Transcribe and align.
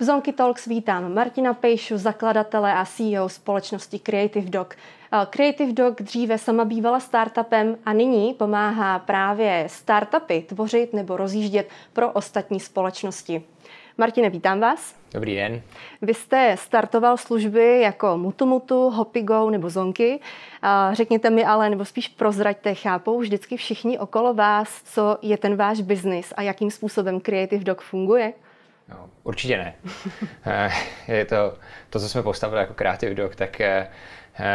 V 0.00 0.04
Zonky 0.04 0.32
Talks 0.32 0.66
vítám 0.66 1.14
Martina 1.14 1.54
Pejšu, 1.54 1.98
zakladatele 1.98 2.72
a 2.74 2.84
CEO 2.84 3.28
společnosti 3.28 3.98
Creative 3.98 4.50
Dog. 4.50 4.74
Eh, 5.12 5.26
Creative 5.30 5.72
Dog 5.72 6.02
dříve 6.02 6.38
sama 6.38 6.64
bývala 6.64 7.00
startupem 7.00 7.76
a 7.86 7.92
nyní 7.92 8.34
pomáhá 8.34 8.98
právě 8.98 9.66
startupy 9.70 10.42
tvořit 10.42 10.92
nebo 10.92 11.16
rozjíždět 11.16 11.68
pro 11.92 12.10
ostatní 12.10 12.60
společnosti. 12.60 13.42
Martine, 13.98 14.30
vítám 14.30 14.60
vás. 14.60 14.94
Dobrý 15.12 15.34
den. 15.34 15.62
Vy 16.02 16.14
jste 16.14 16.56
startoval 16.58 17.16
služby 17.16 17.80
jako 17.80 18.18
Mutumutu, 18.18 18.90
Hopigo 18.90 19.50
nebo 19.50 19.70
Zonky. 19.70 20.20
Řekněte 20.92 21.30
mi 21.30 21.44
ale, 21.44 21.70
nebo 21.70 21.84
spíš 21.84 22.08
prozraďte, 22.08 22.74
chápou 22.74 23.20
vždycky 23.20 23.56
všichni 23.56 23.98
okolo 23.98 24.34
vás, 24.34 24.82
co 24.82 25.18
je 25.22 25.36
ten 25.36 25.56
váš 25.56 25.80
biznis 25.80 26.32
a 26.36 26.42
jakým 26.42 26.70
způsobem 26.70 27.20
Creative 27.20 27.64
Dog 27.64 27.80
funguje? 27.80 28.32
No, 28.88 29.10
určitě 29.22 29.56
ne. 29.56 29.74
Eh, 30.46 30.70
je 31.08 31.24
to, 31.24 31.54
to, 31.90 32.00
co 32.00 32.08
jsme 32.08 32.22
postavili 32.22 32.60
jako 32.60 32.74
Creative 32.74 33.14
Dog, 33.14 33.36
tak 33.36 33.60
eh, 33.60 33.88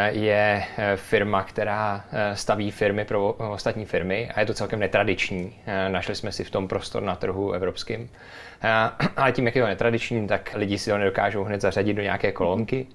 je 0.10 0.64
eh, 0.78 0.98
firma, 0.98 1.44
která 1.44 2.06
staví 2.34 2.72
firmy 2.72 3.06
pro 3.06 3.34
ostatní 3.34 3.86
firmy 3.86 4.32
a 4.36 4.40
je 4.40 4.46
to 4.46 4.54
celkem 4.54 4.80
netradiční. 4.80 5.60
Našli 5.88 6.16
jsme 6.16 6.32
si 6.32 6.44
v 6.44 6.50
tom 6.50 6.68
prostor 6.68 7.04
na 7.04 7.16
trhu 7.16 7.52
evropským. 7.52 8.10
Ale 9.18 9.32
tím, 9.32 9.46
jak 9.46 9.56
je 9.56 9.62
to 9.62 9.68
netradiční, 9.68 10.28
tak 10.28 10.52
lidi 10.56 10.78
si 10.78 10.92
ho 10.92 10.98
nedokážou 10.98 11.44
hned 11.44 11.62
zařadit 11.62 11.94
do 11.94 12.02
nějaké 12.02 12.32
kolonky. 12.32 12.88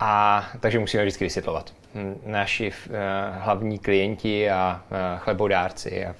A 0.00 0.44
takže 0.60 0.78
musíme 0.78 1.02
vždycky 1.02 1.24
vysvětlovat. 1.24 1.72
Hm, 1.94 2.20
naši 2.26 2.72
hlavní 3.38 3.78
klienti 3.78 4.50
a 4.50 4.82
chlebodárci, 5.18 6.06
a 6.06 6.14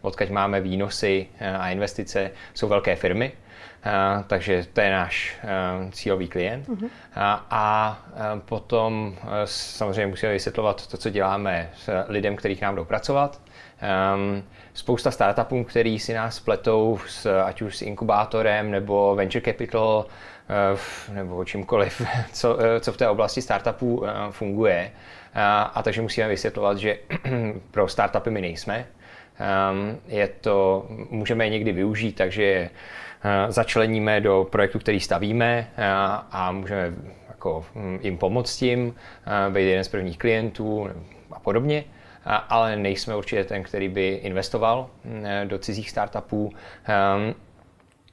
odkaď 0.00 0.30
máme 0.30 0.60
výnosy 0.60 1.26
a 1.58 1.70
investice, 1.70 2.30
jsou 2.54 2.68
velké 2.68 2.96
firmy, 2.96 3.32
takže 4.26 4.66
to 4.72 4.80
je 4.80 4.90
náš 4.90 5.36
cílový 5.90 6.28
klient. 6.28 6.68
Uh-huh. 6.68 6.84
Uh, 6.84 6.90
a 7.50 7.98
uh, 8.34 8.40
potom 8.40 9.16
samozřejmě 9.44 10.06
musíme 10.06 10.32
vysvětlovat 10.32 10.86
to, 10.86 10.96
co 10.96 11.10
děláme 11.10 11.70
s 11.76 12.04
lidem, 12.08 12.36
kteří 12.36 12.58
nám 12.62 12.76
jdou 12.76 12.84
pracovat. 12.84 13.40
Um, 14.14 14.44
spousta 14.74 15.10
startupů, 15.10 15.64
který 15.64 15.98
si 15.98 16.14
nás 16.14 16.40
pletou 16.40 16.98
s, 17.06 17.42
ať 17.42 17.62
už 17.62 17.76
s 17.76 17.82
inkubátorem 17.82 18.70
nebo 18.70 19.14
venture 19.14 19.52
capital 19.52 20.04
uh, 20.06 20.12
nebo 21.12 21.44
čímkoliv, 21.44 22.02
co, 22.32 22.54
uh, 22.54 22.60
co 22.80 22.92
v 22.92 22.96
té 22.96 23.08
oblasti 23.08 23.42
startupů 23.42 23.96
uh, 23.96 24.08
funguje. 24.30 24.90
Uh, 24.94 25.40
a 25.74 25.82
takže 25.82 26.02
musíme 26.02 26.28
vysvětlovat, 26.28 26.78
že 26.78 26.98
pro 27.70 27.88
startupy 27.88 28.30
my 28.30 28.40
nejsme. 28.40 28.86
Um, 29.72 29.98
je 30.06 30.28
to, 30.28 30.86
můžeme 31.10 31.46
je 31.46 31.50
někdy 31.50 31.72
využít, 31.72 32.12
takže 32.12 32.70
Eh, 33.24 33.52
začleníme 33.52 34.20
do 34.20 34.46
projektu, 34.50 34.78
který 34.78 35.00
stavíme 35.00 35.70
eh, 35.76 35.84
a 36.30 36.52
můžeme 36.52 36.92
jako 37.28 37.64
hm, 37.74 37.98
jim 38.02 38.18
pomoct 38.18 38.56
tím, 38.56 38.94
eh, 39.26 39.50
být 39.50 39.62
jeden 39.62 39.84
z 39.84 39.88
prvních 39.88 40.18
klientů 40.18 40.88
a 41.32 41.40
podobně 41.40 41.84
ale 42.48 42.76
nejsme 42.76 43.16
určitě 43.16 43.44
ten, 43.44 43.62
který 43.62 43.88
by 43.88 44.08
investoval 44.08 44.90
hm, 45.04 45.24
do 45.44 45.58
cizích 45.58 45.90
startupů. 45.90 46.52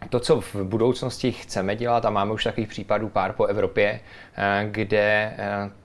To, 0.09 0.19
co 0.19 0.41
v 0.41 0.55
budoucnosti 0.55 1.31
chceme 1.31 1.75
dělat, 1.75 2.05
a 2.05 2.09
máme 2.09 2.31
už 2.33 2.43
takových 2.43 2.69
případů 2.69 3.09
pár 3.09 3.33
po 3.33 3.45
Evropě, 3.45 3.99
kde 4.71 5.33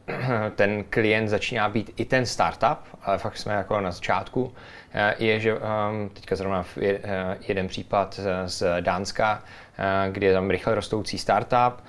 ten 0.57 0.85
klient 0.85 1.29
začíná 1.29 1.69
být 1.69 1.91
i 1.97 2.05
ten 2.05 2.27
startup, 2.27 2.79
ale 3.03 3.19
fakt 3.19 3.37
jsme 3.37 3.55
jako 3.55 3.81
na 3.81 3.91
začátku, 3.91 4.53
je, 5.19 5.41
že 5.41 5.53
ehm, 5.53 6.09
teďka 6.09 6.37
zrovna 6.37 6.65
jeden 7.49 7.69
případ 7.69 8.21
z 8.47 8.65
Dánska, 8.81 9.43
kde 10.11 10.27
je 10.27 10.33
tam 10.33 10.51
rychle 10.51 10.75
rostoucí 10.75 11.19
startup, 11.19 11.83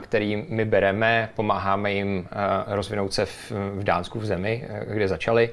který 0.00 0.46
my 0.48 0.64
bereme, 0.64 1.30
pomáháme 1.34 1.92
jim 1.92 2.28
rozvinout 2.66 3.12
se 3.12 3.26
v, 3.26 3.52
Dánsku 3.82 4.18
v 4.18 4.24
zemi, 4.26 4.68
kde 4.88 5.08
začali, 5.08 5.50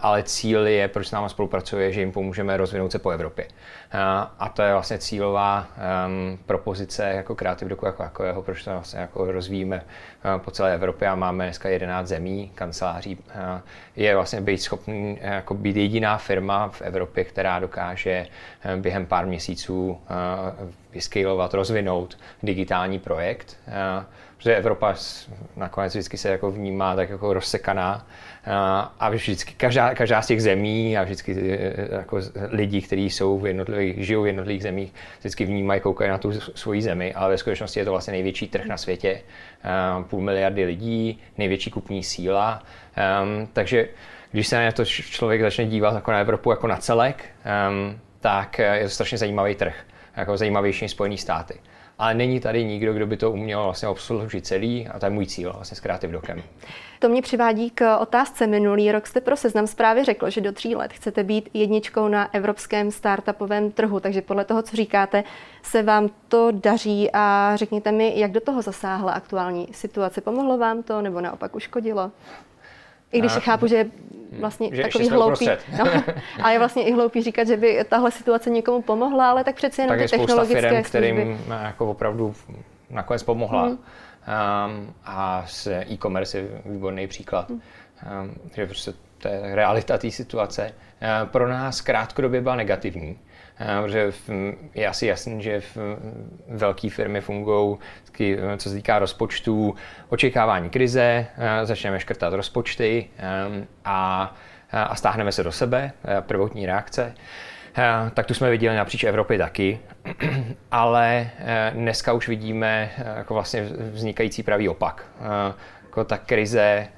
ale 0.00 0.22
cíl 0.22 0.66
je, 0.66 0.88
proč 0.88 1.08
s 1.08 1.10
náma 1.10 1.28
spolupracuje, 1.28 1.92
že 1.92 2.00
jim 2.00 2.12
pomůžeme 2.12 2.56
rozvinout 2.56 2.92
se 2.92 2.98
po 2.98 3.10
Evropě. 3.10 3.46
A 4.38 4.48
to 4.48 4.62
je 4.62 4.72
vlastně 4.72 4.98
cílová 4.98 5.66
um, 6.06 6.38
propozice 6.46 7.04
jako 7.04 7.34
Creative 7.34 7.68
Doku 7.68 7.86
jako 7.86 8.02
takového, 8.02 8.42
proč 8.42 8.64
to 8.64 8.70
vlastně 8.70 9.00
jako 9.00 9.32
rozvíjíme 9.32 9.82
po 10.38 10.50
celé 10.50 10.74
Evropě 10.74 11.08
a 11.08 11.14
máme 11.14 11.35
dneska 11.44 11.68
11 11.68 12.06
zemí, 12.06 12.50
kanceláří. 12.54 13.18
Je 13.96 14.14
vlastně 14.14 14.40
být 14.40 14.58
schopný 14.58 15.18
jako 15.20 15.54
být 15.54 15.76
jediná 15.76 16.18
firma 16.18 16.68
v 16.68 16.82
Evropě, 16.82 17.24
která 17.24 17.58
dokáže 17.58 18.26
během 18.76 19.06
pár 19.06 19.26
měsíců 19.26 19.98
vyskalovat, 20.96 21.54
rozvinout 21.54 22.18
digitální 22.42 22.98
projekt, 22.98 23.56
eh, 23.68 24.04
protože 24.36 24.56
Evropa 24.56 24.94
nakonec 25.56 25.92
vždycky 25.92 26.18
se 26.18 26.28
jako 26.28 26.50
vnímá 26.50 26.96
tak 26.96 27.10
jako 27.10 27.34
rozsekaná 27.34 28.06
eh, 28.44 28.52
a 29.00 29.10
vždycky 29.10 29.54
každá, 29.56 29.94
každá 29.94 30.22
z 30.22 30.26
těch 30.26 30.42
zemí 30.42 30.98
a 30.98 31.02
vždycky 31.02 31.36
eh, 31.38 31.96
jako 31.96 32.20
lidi, 32.50 32.82
kteří 32.82 33.10
jsou 33.10 33.38
v 33.38 33.46
jednotlivých, 33.46 34.06
žijou 34.06 34.22
v 34.22 34.26
jednotlivých 34.26 34.62
zemích, 34.62 34.94
vždycky 35.18 35.44
vnímají, 35.44 35.80
koukají 35.80 36.10
na 36.10 36.18
tu 36.18 36.32
svoji 36.40 36.82
zemi, 36.82 37.14
ale 37.14 37.30
ve 37.30 37.38
skutečnosti 37.38 37.80
je 37.80 37.84
to 37.84 37.90
vlastně 37.90 38.12
největší 38.12 38.48
trh 38.48 38.66
na 38.66 38.76
světě, 38.76 39.20
půl 40.10 40.20
miliardy 40.20 40.64
lidí, 40.64 41.20
největší 41.38 41.70
kupní 41.70 42.02
síla, 42.02 42.62
takže 43.52 43.88
když 44.32 44.46
se 44.46 44.64
na 44.64 44.72
to 44.72 44.84
člověk 44.84 45.40
začne 45.40 45.66
dívat 45.66 45.94
jako 45.94 46.12
na 46.12 46.18
Evropu 46.18 46.50
jako 46.50 46.66
na 46.66 46.76
celek, 46.76 47.24
tak 48.20 48.58
je 48.58 48.84
to 48.84 48.90
strašně 48.90 49.18
zajímavý 49.18 49.54
trh 49.54 49.74
jako 50.16 50.36
zajímavější 50.36 50.88
Spojené 50.88 51.16
státy. 51.16 51.60
Ale 51.98 52.14
není 52.14 52.40
tady 52.40 52.64
nikdo, 52.64 52.92
kdo 52.92 53.06
by 53.06 53.16
to 53.16 53.32
uměl 53.32 53.64
vlastně 53.64 53.88
obsloužit 53.88 54.46
celý 54.46 54.88
a 54.88 54.98
to 54.98 55.06
je 55.06 55.10
můj 55.10 55.26
cíl 55.26 55.52
vlastně 55.52 55.76
s 55.76 55.80
Creative 55.80 56.12
Docem. 56.12 56.42
To 56.98 57.08
mě 57.08 57.22
přivádí 57.22 57.70
k 57.70 57.98
otázce. 57.98 58.46
Minulý 58.46 58.92
rok 58.92 59.06
jste 59.06 59.20
pro 59.20 59.36
seznam 59.36 59.66
zprávy 59.66 60.04
řekl, 60.04 60.30
že 60.30 60.40
do 60.40 60.52
tří 60.52 60.76
let 60.76 60.92
chcete 60.92 61.24
být 61.24 61.48
jedničkou 61.54 62.08
na 62.08 62.34
evropském 62.34 62.90
startupovém 62.90 63.70
trhu, 63.70 64.00
takže 64.00 64.22
podle 64.22 64.44
toho, 64.44 64.62
co 64.62 64.76
říkáte, 64.76 65.24
se 65.62 65.82
vám 65.82 66.10
to 66.28 66.48
daří 66.50 67.10
a 67.12 67.52
řekněte 67.54 67.92
mi, 67.92 68.12
jak 68.16 68.32
do 68.32 68.40
toho 68.40 68.62
zasáhla 68.62 69.12
aktuální 69.12 69.68
situace. 69.72 70.20
Pomohlo 70.20 70.58
vám 70.58 70.82
to 70.82 71.02
nebo 71.02 71.20
naopak 71.20 71.56
uškodilo? 71.56 72.10
I 73.16 73.18
když 73.18 73.36
a, 73.36 73.40
chápu, 73.40 73.66
že 73.66 73.76
je 73.76 73.86
vlastně 74.40 74.68
že 74.72 74.82
takový 74.82 75.08
hloupý. 75.08 75.48
No, 75.78 75.84
a 76.42 76.50
je 76.50 76.58
vlastně 76.58 76.82
i 76.84 76.92
hloupý 76.92 77.22
říkat, 77.22 77.46
že 77.46 77.56
by 77.56 77.84
tahle 77.88 78.10
situace 78.10 78.50
někomu 78.50 78.82
pomohla, 78.82 79.30
ale 79.30 79.44
tak 79.44 79.54
přeci 79.54 79.80
jenom 79.80 79.98
tak 79.98 80.10
ty 80.10 80.18
technologické 80.18 80.70
firm, 80.70 80.82
kterým 80.82 81.38
jako 81.62 81.90
opravdu 81.90 82.34
nakonec 82.90 83.22
pomohla. 83.22 83.62
Hmm. 83.62 83.78
Um, 84.26 84.94
a 85.04 85.44
s 85.46 85.66
e-commerce 85.66 86.38
je 86.38 86.48
výborný 86.64 87.06
příklad. 87.06 87.48
Hmm. 87.48 87.60
Um, 88.22 88.34
že 88.56 88.66
prostě 88.66 88.92
to 89.18 89.28
je 89.28 89.40
realita 89.42 89.98
té 89.98 90.10
situace. 90.10 90.72
Uh, 91.22 91.28
pro 91.28 91.48
nás 91.48 91.80
krátkodobě 91.80 92.40
byla 92.40 92.56
negativní. 92.56 93.18
Uh, 93.60 93.84
protože 93.84 94.12
je 94.74 94.86
asi 94.86 95.06
jasný, 95.06 95.42
že 95.42 95.60
v 95.60 95.76
velké 96.48 96.90
firmy 96.90 97.20
fungují, 97.20 97.76
co 98.56 98.68
se 98.68 98.74
týká 98.74 98.98
rozpočtů, 98.98 99.74
očekávání 100.08 100.70
krize, 100.70 101.26
začneme 101.64 102.00
škrtat 102.00 102.32
rozpočty 102.32 103.08
a 103.84 104.34
a 104.72 104.94
stáhneme 104.94 105.32
se 105.32 105.44
do 105.44 105.52
sebe, 105.52 105.92
prvotní 106.20 106.66
reakce. 106.66 107.14
Tak 108.14 108.26
tu 108.26 108.34
jsme 108.34 108.50
viděli 108.50 108.76
napříč 108.76 109.04
Evropy 109.04 109.38
taky, 109.38 109.78
ale 110.70 111.30
dneska 111.72 112.12
už 112.12 112.28
vidíme 112.28 112.90
jako 113.16 113.34
vlastně 113.34 113.62
vznikající 113.90 114.42
pravý 114.42 114.68
opak. 114.68 115.06
Jako 115.82 116.04
ta 116.04 116.18
krize, 116.18 116.88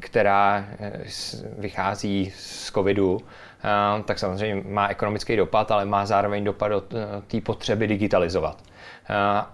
která 0.00 0.64
vychází 1.58 2.32
z 2.36 2.72
covidu, 2.72 3.20
tak 4.04 4.18
samozřejmě 4.18 4.62
má 4.68 4.88
ekonomický 4.88 5.36
dopad, 5.36 5.70
ale 5.70 5.84
má 5.84 6.06
zároveň 6.06 6.44
dopad 6.44 6.68
do 6.68 6.82
té 7.26 7.40
potřeby 7.40 7.86
digitalizovat. 7.86 8.62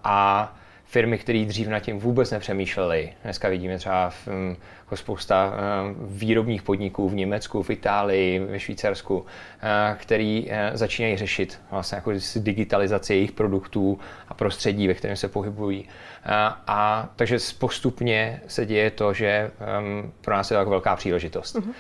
A 0.05 0.53
firmy, 0.95 1.19
které 1.19 1.45
dřív 1.45 1.69
nad 1.69 1.81
tím 1.81 1.99
vůbec 1.99 2.31
nepřemýšleli. 2.31 3.13
Dneska 3.25 3.49
vidíme 3.49 3.79
třeba 3.79 4.11
v, 4.11 4.27
mm, 4.27 4.57
jako 4.81 4.97
spousta 4.97 5.55
eh, 5.55 5.95
výrobních 6.07 6.63
podniků 6.63 7.09
v 7.09 7.15
Německu, 7.15 7.63
v 7.63 7.71
Itálii, 7.71 8.39
ve 8.39 8.61
Švýcarsku, 8.61 9.27
eh, 9.63 9.97
který 9.99 10.47
eh, 10.51 10.71
začínají 10.75 11.17
řešit 11.17 11.61
vlastně 11.71 11.97
jako 11.97 12.13
digitalizaci 12.37 13.15
jejich 13.15 13.33
produktů 13.33 13.99
a 14.29 14.35
prostředí, 14.35 14.89
ve 14.89 14.95
kterém 14.95 15.17
se 15.17 15.29
pohybují. 15.29 15.89
A, 16.25 16.63
a 16.67 17.09
takže 17.17 17.39
postupně 17.59 18.41
se 18.47 18.67
děje 18.67 18.91
to, 18.91 19.13
že 19.13 19.51
um, 19.81 20.13
pro 20.21 20.35
nás 20.35 20.51
je 20.51 20.55
to 20.55 20.59
jako 20.59 20.71
velká 20.71 20.97
příležitost. 20.97 21.57
Uh-huh. 21.57 21.73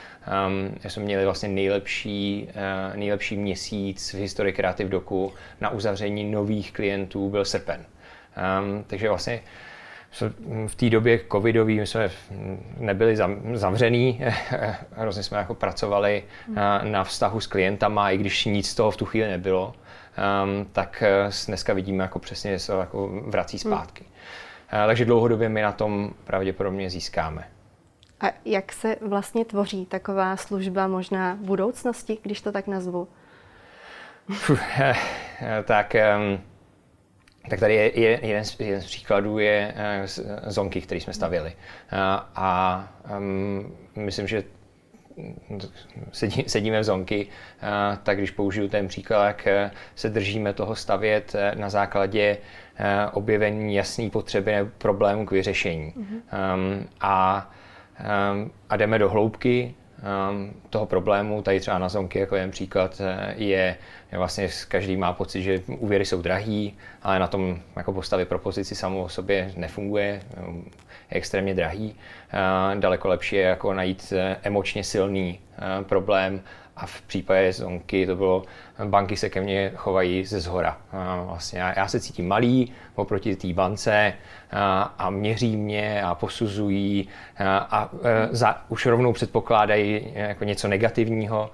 Um, 0.47 0.75
jsme 0.89 1.03
měli 1.03 1.25
vlastně 1.25 1.49
nejlepší, 1.49 2.49
uh, 2.49 2.97
nejlepší 2.97 3.37
měsíc 3.37 4.15
v 4.15 4.19
historii 4.19 4.53
Creative 4.53 4.91
Doku 4.91 5.33
na 5.61 5.71
uzavření 5.71 6.25
nových 6.31 6.73
klientů 6.73 7.31
byl 7.31 7.45
srpen. 7.45 7.85
Um, 8.61 8.85
takže 8.87 9.09
vlastně 9.09 9.41
v 10.67 10.75
té 10.75 10.91
době 10.91 11.21
covidový 11.33 11.81
my 11.81 11.87
jsme 11.87 12.11
nebyli 12.77 13.17
zavřený, 13.55 14.21
hrozně 14.93 15.23
jsme 15.23 15.39
jako 15.39 15.55
pracovali 15.55 16.25
na, 16.49 16.83
na 16.85 17.05
vztahu 17.05 17.41
s 17.41 17.47
klientama, 17.47 18.11
i 18.11 18.19
když 18.19 18.45
nic 18.45 18.69
z 18.69 18.75
toho 18.75 18.91
v 18.91 18.97
tu 18.97 19.05
chvíli 19.05 19.29
nebylo. 19.29 19.75
um, 20.45 20.67
tak 20.73 21.03
dneska 21.47 21.73
vidíme 21.73 22.05
jako 22.05 22.19
přesně, 22.19 22.51
že 22.51 22.59
se 22.59 22.73
jako 22.73 23.09
vrací 23.27 23.59
zpátky. 23.59 24.05
Hmm. 24.69 24.87
Takže 24.87 25.05
dlouhodobě 25.05 25.49
my 25.49 25.63
na 25.63 25.73
tom 25.73 26.11
pravděpodobně 26.25 26.91
získáme. 26.91 27.45
A 28.21 28.27
jak 28.45 28.73
se 28.73 28.97
vlastně 29.01 29.45
tvoří 29.45 29.87
taková 29.87 30.37
služba 30.37 30.87
možná 30.87 31.35
v 31.35 31.39
budoucnosti, 31.39 32.19
když 32.23 32.41
to 32.41 32.53
tak 32.53 32.67
nazvu? 32.67 33.09
tak, 35.65 35.97
tak 37.49 37.61
tady 37.61 37.75
je, 37.75 38.00
je 38.00 38.20
jeden, 38.23 38.44
z, 38.44 38.61
jeden 38.61 38.82
z 38.82 38.87
příkladů 38.87 39.38
je 39.38 39.75
eh, 39.76 40.06
zonky, 40.46 40.81
které 40.81 41.00
jsme 41.00 41.12
stavili. 41.12 41.52
A, 41.91 42.31
a 42.35 42.88
um, 43.17 43.76
myslím, 43.96 44.26
že 44.26 44.44
sedí, 46.12 46.44
sedíme 46.46 46.81
v 46.81 46.85
zonky, 46.85 47.26
a, 47.61 47.96
tak 48.02 48.19
když 48.19 48.31
použiju 48.31 48.69
ten 48.69 48.88
příklad, 48.88 49.37
eh, 49.46 49.70
se 49.94 50.08
držíme 50.08 50.52
toho 50.52 50.76
stavět 50.76 51.35
eh, 51.35 51.52
na 51.55 51.70
základě 51.70 52.38
objevení 53.12 53.75
jasné 53.75 54.11
potřeby 54.11 54.52
nebo 54.52 54.70
problému 54.79 55.26
k 55.26 55.31
vyřešení. 55.31 55.94
Mm-hmm. 55.96 56.55
Um, 56.55 56.88
a, 57.00 57.50
um, 58.32 58.50
a 58.70 58.76
jdeme 58.76 58.99
do 58.99 59.08
hloubky, 59.08 59.75
toho 60.70 60.87
problému, 60.87 61.43
tady 61.43 61.61
třeba 61.61 61.79
na 61.79 61.88
Zonky, 61.88 62.19
jako 62.19 62.37
jen 62.37 62.50
příklad, 62.50 63.00
eh, 63.00 63.35
je, 63.37 63.76
vlastně 64.12 64.49
každý 64.69 64.96
má 64.96 65.12
pocit, 65.12 65.43
že 65.43 65.61
úvěry 65.67 66.05
jsou 66.05 66.23
drahý, 66.23 66.76
ale 67.02 67.19
na 67.19 67.26
tom 67.26 67.58
jako 67.76 67.93
postavit 67.93 68.29
propozici 68.29 68.75
samou 68.75 69.02
o 69.02 69.08
sobě 69.08 69.52
nefunguje, 69.56 70.23
je 71.11 71.17
extrémně 71.17 71.55
drahý. 71.55 71.94
Uh, 71.94 72.81
daleko 72.81 73.08
lepší 73.08 73.37
je 73.37 73.43
jako 73.43 73.73
najít 73.73 74.12
eh, 74.17 74.37
emočně 74.43 74.85
silný 74.85 75.38
uh, 75.79 75.85
problém 75.85 76.41
a 76.76 76.87
v 76.87 77.03
případě 77.03 77.53
zonky 77.53 78.06
to 78.06 78.17
bylo, 78.17 78.43
banky 78.85 79.17
se 79.17 79.31
ke 79.31 79.41
mně 79.41 79.73
chovají 79.76 80.25
ze 80.25 80.41
zhora. 80.41 80.79
Vlastně 81.26 81.61
já, 81.61 81.88
se 81.88 82.00
cítím 82.00 82.29
malý 82.29 82.73
oproti 82.94 83.37
té 83.37 83.53
bance 83.53 84.12
a, 84.50 84.82
a 84.99 85.11
měří 85.11 85.56
mě 85.56 86.03
a 86.03 86.15
posuzují 86.15 87.09
a, 87.38 87.59
a 87.59 87.91
e, 88.03 88.29
za, 88.31 88.65
už 88.69 88.87
rovnou 88.87 89.12
předpokládají 89.12 90.12
jako 90.15 90.44
něco 90.44 90.69
negativního. 90.69 91.50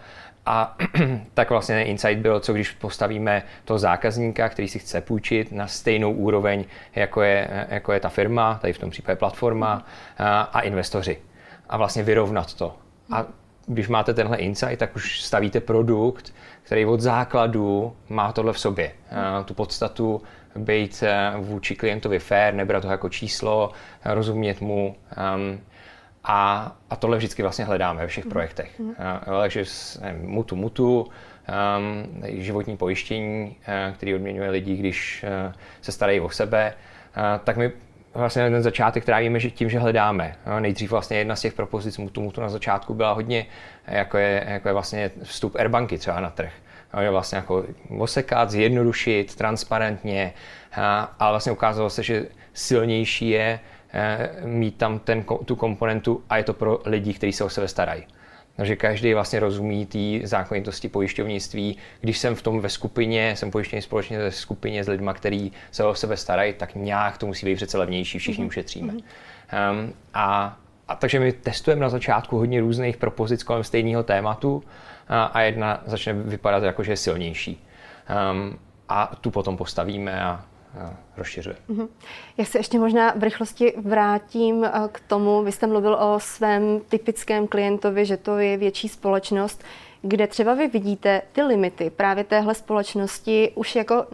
A 0.46 0.76
tak 1.34 1.50
vlastně 1.50 1.74
ten 1.74 1.86
insight 1.86 2.18
byl, 2.18 2.40
co 2.40 2.52
když 2.52 2.70
postavíme 2.70 3.42
toho 3.64 3.78
zákazníka, 3.78 4.48
který 4.48 4.68
si 4.68 4.78
chce 4.78 5.00
půjčit 5.00 5.52
na 5.52 5.66
stejnou 5.66 6.12
úroveň, 6.12 6.64
jako 6.94 7.22
je, 7.22 7.66
jako 7.68 7.92
je 7.92 8.00
ta 8.00 8.08
firma, 8.08 8.58
tady 8.60 8.72
v 8.72 8.78
tom 8.78 8.90
případě 8.90 9.16
platforma, 9.16 9.86
a, 10.18 10.40
a 10.40 10.60
investoři. 10.60 11.18
A 11.68 11.76
vlastně 11.76 12.02
vyrovnat 12.02 12.54
to. 12.54 12.76
A 13.12 13.26
když 13.72 13.88
máte 13.88 14.14
tenhle 14.14 14.36
insight, 14.36 14.78
tak 14.78 14.96
už 14.96 15.22
stavíte 15.22 15.60
produkt, 15.60 16.34
který 16.62 16.86
od 16.86 17.00
základu 17.00 17.96
má 18.08 18.32
tohle 18.32 18.52
v 18.52 18.58
sobě. 18.58 18.92
Eh, 19.10 19.44
tu 19.44 19.54
podstatu 19.54 20.22
být 20.56 21.04
eh, 21.06 21.32
vůči 21.38 21.76
klientovi 21.76 22.18
fair, 22.18 22.54
nebrat 22.54 22.82
to 22.82 22.88
jako 22.88 23.08
číslo, 23.08 23.70
rozumět 24.04 24.60
mu. 24.60 24.96
Um, 25.34 25.60
a, 26.24 26.72
a 26.90 26.96
tohle 26.96 27.16
vždycky 27.16 27.42
vlastně 27.42 27.64
hledáme 27.64 28.00
ve 28.00 28.06
všech 28.06 28.24
mm. 28.24 28.30
projektech. 28.30 28.78
Mm. 28.78 28.88
Uh, 28.88 28.94
takže 29.40 29.64
mutu 30.22 30.56
mutu, 30.56 31.00
um, 31.00 32.22
životní 32.24 32.76
pojištění, 32.76 33.56
který 33.94 34.14
odměňuje 34.14 34.50
lidi, 34.50 34.76
když 34.76 35.24
se 35.80 35.92
starají 35.92 36.20
o 36.20 36.30
sebe, 36.30 36.74
tak 37.44 37.56
my 37.56 37.72
vlastně 38.14 38.50
ten 38.50 38.62
začátek 38.62 39.04
trávíme 39.04 39.40
že 39.40 39.50
tím, 39.50 39.70
že 39.70 39.78
hledáme. 39.78 40.36
No, 40.46 40.60
nejdřív 40.60 40.90
vlastně 40.90 41.18
jedna 41.18 41.36
z 41.36 41.40
těch 41.40 41.52
propozic 41.52 41.98
Mutu 41.98 42.20
Mutu 42.20 42.40
na 42.40 42.48
začátku 42.48 42.94
byla 42.94 43.12
hodně, 43.12 43.46
jako 43.86 44.18
je, 44.18 44.44
jako 44.48 44.68
je 44.68 44.72
vlastně 44.72 45.10
vstup 45.22 45.56
Airbanky 45.56 45.98
třeba 45.98 46.20
na 46.20 46.30
trh. 46.30 46.52
No, 46.94 47.02
je 47.02 47.10
vlastně 47.10 47.36
jako 47.36 47.64
osekat, 47.98 48.50
zjednodušit, 48.50 49.34
transparentně, 49.34 50.32
a, 50.72 51.14
ale 51.18 51.32
vlastně 51.32 51.52
ukázalo 51.52 51.90
se, 51.90 52.02
že 52.02 52.26
silnější 52.52 53.30
je 53.30 53.60
e, 53.92 54.30
mít 54.44 54.76
tam 54.76 54.98
ten, 54.98 55.24
tu 55.44 55.56
komponentu 55.56 56.24
a 56.30 56.36
je 56.36 56.44
to 56.44 56.52
pro 56.52 56.80
lidi, 56.84 57.14
kteří 57.14 57.32
se 57.32 57.44
o 57.44 57.48
sebe 57.48 57.68
starají. 57.68 58.06
Takže 58.60 58.76
každý 58.76 59.14
vlastně 59.14 59.40
rozumí 59.40 59.86
té 59.86 60.26
zákonitosti 60.26 60.88
pojišťovnictví. 60.88 61.76
Když 62.00 62.18
jsem 62.18 62.34
v 62.34 62.42
tom 62.42 62.60
ve 62.60 62.68
skupině, 62.68 63.36
jsem 63.36 63.50
pojištěný 63.50 63.82
společně 63.82 64.18
ve 64.18 64.30
skupině 64.30 64.84
s 64.84 64.88
lidmi, 64.88 65.10
kteří 65.14 65.52
se 65.70 65.84
o 65.84 65.94
sebe 65.94 66.16
starají, 66.16 66.52
tak 66.52 66.74
nějak 66.74 67.18
to 67.18 67.26
musí 67.26 67.46
být 67.46 67.54
přece 67.54 67.78
levnější, 67.78 68.18
všichni 68.18 68.44
mm-hmm. 68.44 68.48
ušetříme. 68.48 68.92
Um, 68.92 69.92
a, 70.14 70.58
a 70.88 70.94
takže 70.94 71.20
my 71.20 71.32
testujeme 71.32 71.80
na 71.80 71.88
začátku 71.88 72.36
hodně 72.36 72.60
různých 72.60 72.96
propozic 72.96 73.42
kolem 73.42 73.64
stejného 73.64 74.02
tématu 74.02 74.64
a, 75.08 75.24
a 75.24 75.40
jedna 75.40 75.82
začne 75.86 76.12
vypadat 76.12 76.62
jako, 76.62 76.82
že 76.82 76.92
je 76.92 76.96
silnější. 76.96 77.64
Um, 78.32 78.58
a 78.88 79.16
tu 79.20 79.30
potom 79.30 79.56
postavíme 79.56 80.22
a 80.22 80.44
rozšiřuje. 81.16 81.56
Mm-hmm. 81.70 81.88
Já 82.38 82.44
se 82.44 82.58
ještě 82.58 82.78
možná 82.78 83.12
v 83.16 83.22
rychlosti 83.22 83.74
vrátím 83.76 84.64
eh, 84.64 84.70
k 84.92 85.00
tomu, 85.00 85.42
vy 85.42 85.52
jste 85.52 85.66
mluvil 85.66 85.94
o 85.94 86.20
svém 86.20 86.80
typickém 86.88 87.48
klientovi, 87.48 88.06
že 88.06 88.16
to 88.16 88.38
je 88.38 88.56
větší 88.56 88.88
společnost, 88.88 89.64
kde 90.02 90.26
třeba 90.26 90.54
vy 90.54 90.68
vidíte 90.68 91.22
ty 91.32 91.42
limity 91.42 91.90
právě 91.90 92.24
téhle 92.24 92.54
společnosti 92.54 93.52
už 93.54 93.76
jako 93.76 94.06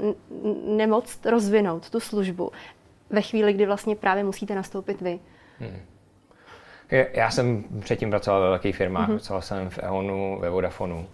nemoc 0.67 1.19
rozvinout 1.25 1.91
tu 1.91 2.01
službu 2.01 2.53
ve 3.11 3.23
chvíli, 3.23 3.53
kdy 3.53 3.67
vlastně 3.67 3.97
právě 3.97 4.25
musíte 4.25 4.55
nastoupit 4.55 5.01
vy. 5.01 5.19
Hmm. 5.59 5.81
Já 7.13 7.31
jsem 7.31 7.65
předtím 7.81 8.11
pracoval 8.11 8.41
ve 8.41 8.49
velkých 8.49 8.77
firmách, 8.77 9.09
mm-hmm. 9.09 9.13
pracoval 9.13 9.43
jsem 9.43 9.71
v 9.71 9.79
EONu, 9.79 10.39
ve 10.41 10.51
Vodafonu. 10.51 11.09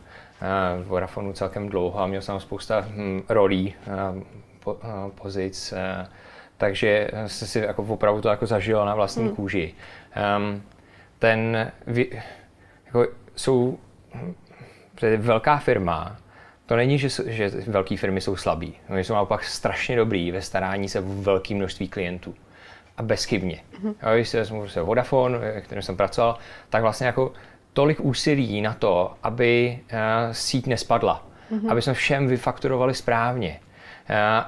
V 0.82 0.86
Vodafonu 0.86 1.32
celkem 1.32 1.68
dlouho 1.68 2.00
a 2.00 2.06
měl 2.06 2.22
jsem 2.22 2.40
spousta 2.40 2.80
hm, 2.80 3.22
rolí 3.28 3.74
Eh, 4.70 5.10
pozic, 5.14 5.74
eh, 5.76 6.06
takže 6.56 7.08
jsem 7.26 7.48
si 7.48 7.58
jako 7.58 7.82
opravdu 7.82 8.20
to 8.20 8.28
jako 8.28 8.46
zažil 8.46 8.86
na 8.86 8.94
vlastní 8.94 9.24
hmm. 9.24 9.34
kůži. 9.36 9.74
Um, 10.36 10.62
ten, 11.18 11.72
jako 12.86 13.06
jsou, 13.36 13.78
velká 15.16 15.58
firma, 15.58 16.16
to 16.66 16.76
není, 16.76 16.98
že, 16.98 17.08
že 17.26 17.48
velké 17.48 17.96
firmy 17.96 18.20
jsou 18.20 18.36
slabí. 18.36 18.74
Oni 18.88 19.04
jsou 19.04 19.14
naopak 19.14 19.44
strašně 19.44 19.96
dobrý 19.96 20.30
ve 20.30 20.42
starání 20.42 20.88
se 20.88 21.00
v 21.00 21.22
velké 21.22 21.54
množství 21.54 21.88
klientů. 21.88 22.34
A 22.96 23.02
bezchybně. 23.02 23.60
Mm-hmm. 23.82 24.14
Když 24.14 24.28
si 24.28 24.36
vezmu 24.36 24.68
se 24.68 24.82
Vodafone, 24.82 25.60
kterým 25.60 25.82
jsem 25.82 25.96
pracoval, 25.96 26.38
tak 26.70 26.82
vlastně 26.82 27.06
jako 27.06 27.32
tolik 27.72 28.00
úsilí 28.00 28.60
na 28.60 28.74
to, 28.74 29.14
aby 29.22 29.78
uh, 29.82 29.98
síť 30.32 30.66
nespadla. 30.66 31.26
Mm-hmm. 31.52 31.70
Aby 31.70 31.82
jsme 31.82 31.94
všem 31.94 32.28
vyfakturovali 32.28 32.94
správně 32.94 33.60
Eh, 33.60 33.71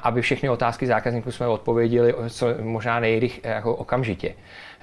aby 0.02 0.22
všechny 0.22 0.48
otázky 0.48 0.86
zákazníků 0.86 1.32
jsme 1.32 1.46
odpověděli 1.46 2.14
co 2.28 2.46
možná 2.60 3.00
nejrych 3.00 3.44
jako 3.44 3.74
okamžitě. 3.74 4.34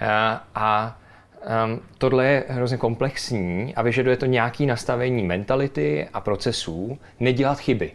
Eh, 0.02 0.40
a 0.56 0.98
Um, 1.42 1.80
tohle 1.98 2.26
je 2.26 2.44
hrozně 2.48 2.78
komplexní 2.78 3.76
a 3.76 3.82
vyžaduje 3.82 4.18
to 4.18 4.26
nějaké 4.26 4.66
nastavení 4.66 5.24
mentality 5.24 6.08
a 6.14 6.22
procesů, 6.22 6.98
nedělat 7.20 7.60
chyby. 7.60 7.92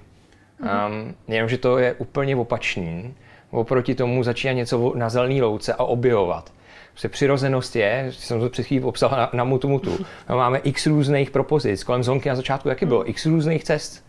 Um, 0.60 1.14
jenomže 1.28 1.58
to 1.58 1.78
je 1.78 1.94
úplně 1.94 2.36
opačný. 2.36 3.14
Oproti 3.50 3.94
tomu 3.94 4.22
začíná 4.22 4.52
něco 4.52 4.92
na 4.96 5.08
zelený 5.08 5.42
louce 5.42 5.74
a 5.74 5.84
objevovat. 5.84 6.52
Prostě 6.90 7.08
přirozenost 7.08 7.76
je, 7.76 8.06
jsem 8.10 8.40
to 8.40 8.50
před 8.50 8.62
chvílí 8.62 8.82
popsal 8.82 9.10
na, 9.10 9.30
na 9.32 9.44
mutu 9.44 9.68
mutu, 9.68 9.98
máme 10.28 10.58
x 10.58 10.86
různých 10.86 11.30
propozic, 11.30 11.84
kolem 11.84 12.02
zonky 12.02 12.28
na 12.28 12.34
začátku 12.34 12.68
taky 12.68 12.86
bylo, 12.86 13.10
x 13.10 13.26
různých 13.26 13.64
cest. 13.64 14.05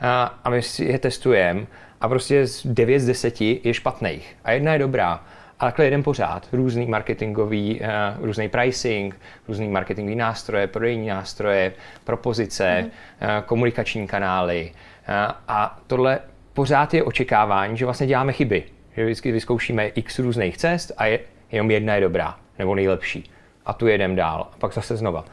A, 0.00 0.38
a 0.44 0.50
my 0.50 0.62
si 0.62 0.84
je 0.84 0.98
testujeme 0.98 1.66
a 2.00 2.08
prostě 2.08 2.46
z 2.46 2.66
9 2.66 3.00
z 3.00 3.06
10 3.06 3.40
je 3.40 3.74
špatných 3.74 4.36
a 4.44 4.52
jedna 4.52 4.72
je 4.72 4.78
dobrá. 4.78 5.24
A 5.58 5.64
takhle 5.64 5.84
jeden 5.84 6.02
pořád. 6.02 6.48
Různý 6.52 6.86
marketingový, 6.86 7.80
uh, 7.80 7.86
různý 8.26 8.48
pricing, 8.48 9.20
různý 9.48 9.68
marketingový 9.68 10.16
nástroje, 10.16 10.66
prodejní 10.66 11.06
nástroje, 11.06 11.72
propozice, 12.04 12.80
mm. 12.80 12.86
uh, 12.86 13.44
komunikační 13.46 14.06
kanály. 14.06 14.70
Uh, 14.72 15.14
a 15.48 15.80
tohle 15.86 16.18
pořád 16.52 16.94
je 16.94 17.02
očekávání, 17.02 17.76
že 17.76 17.84
vlastně 17.84 18.06
děláme 18.06 18.32
chyby. 18.32 18.64
Že 18.96 19.04
vždycky 19.04 19.32
vyzkoušíme 19.32 19.86
x 19.86 20.18
různých 20.18 20.56
cest 20.56 20.92
a 20.96 21.06
je, 21.06 21.20
jenom 21.52 21.70
jedna 21.70 21.94
je 21.94 22.00
dobrá 22.00 22.38
nebo 22.58 22.74
nejlepší. 22.74 23.30
A 23.66 23.72
tu 23.72 23.86
jedem 23.86 24.16
dál. 24.16 24.48
A 24.52 24.56
pak 24.58 24.72
zase 24.72 24.96
znova. 24.96 25.24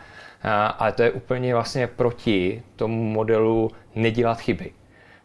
Ale 0.77 0.91
to 0.91 1.03
je 1.03 1.11
úplně 1.11 1.53
vlastně 1.53 1.87
proti 1.87 2.61
tomu 2.75 3.03
modelu 3.03 3.71
nedělat 3.95 4.41
chyby. 4.41 4.71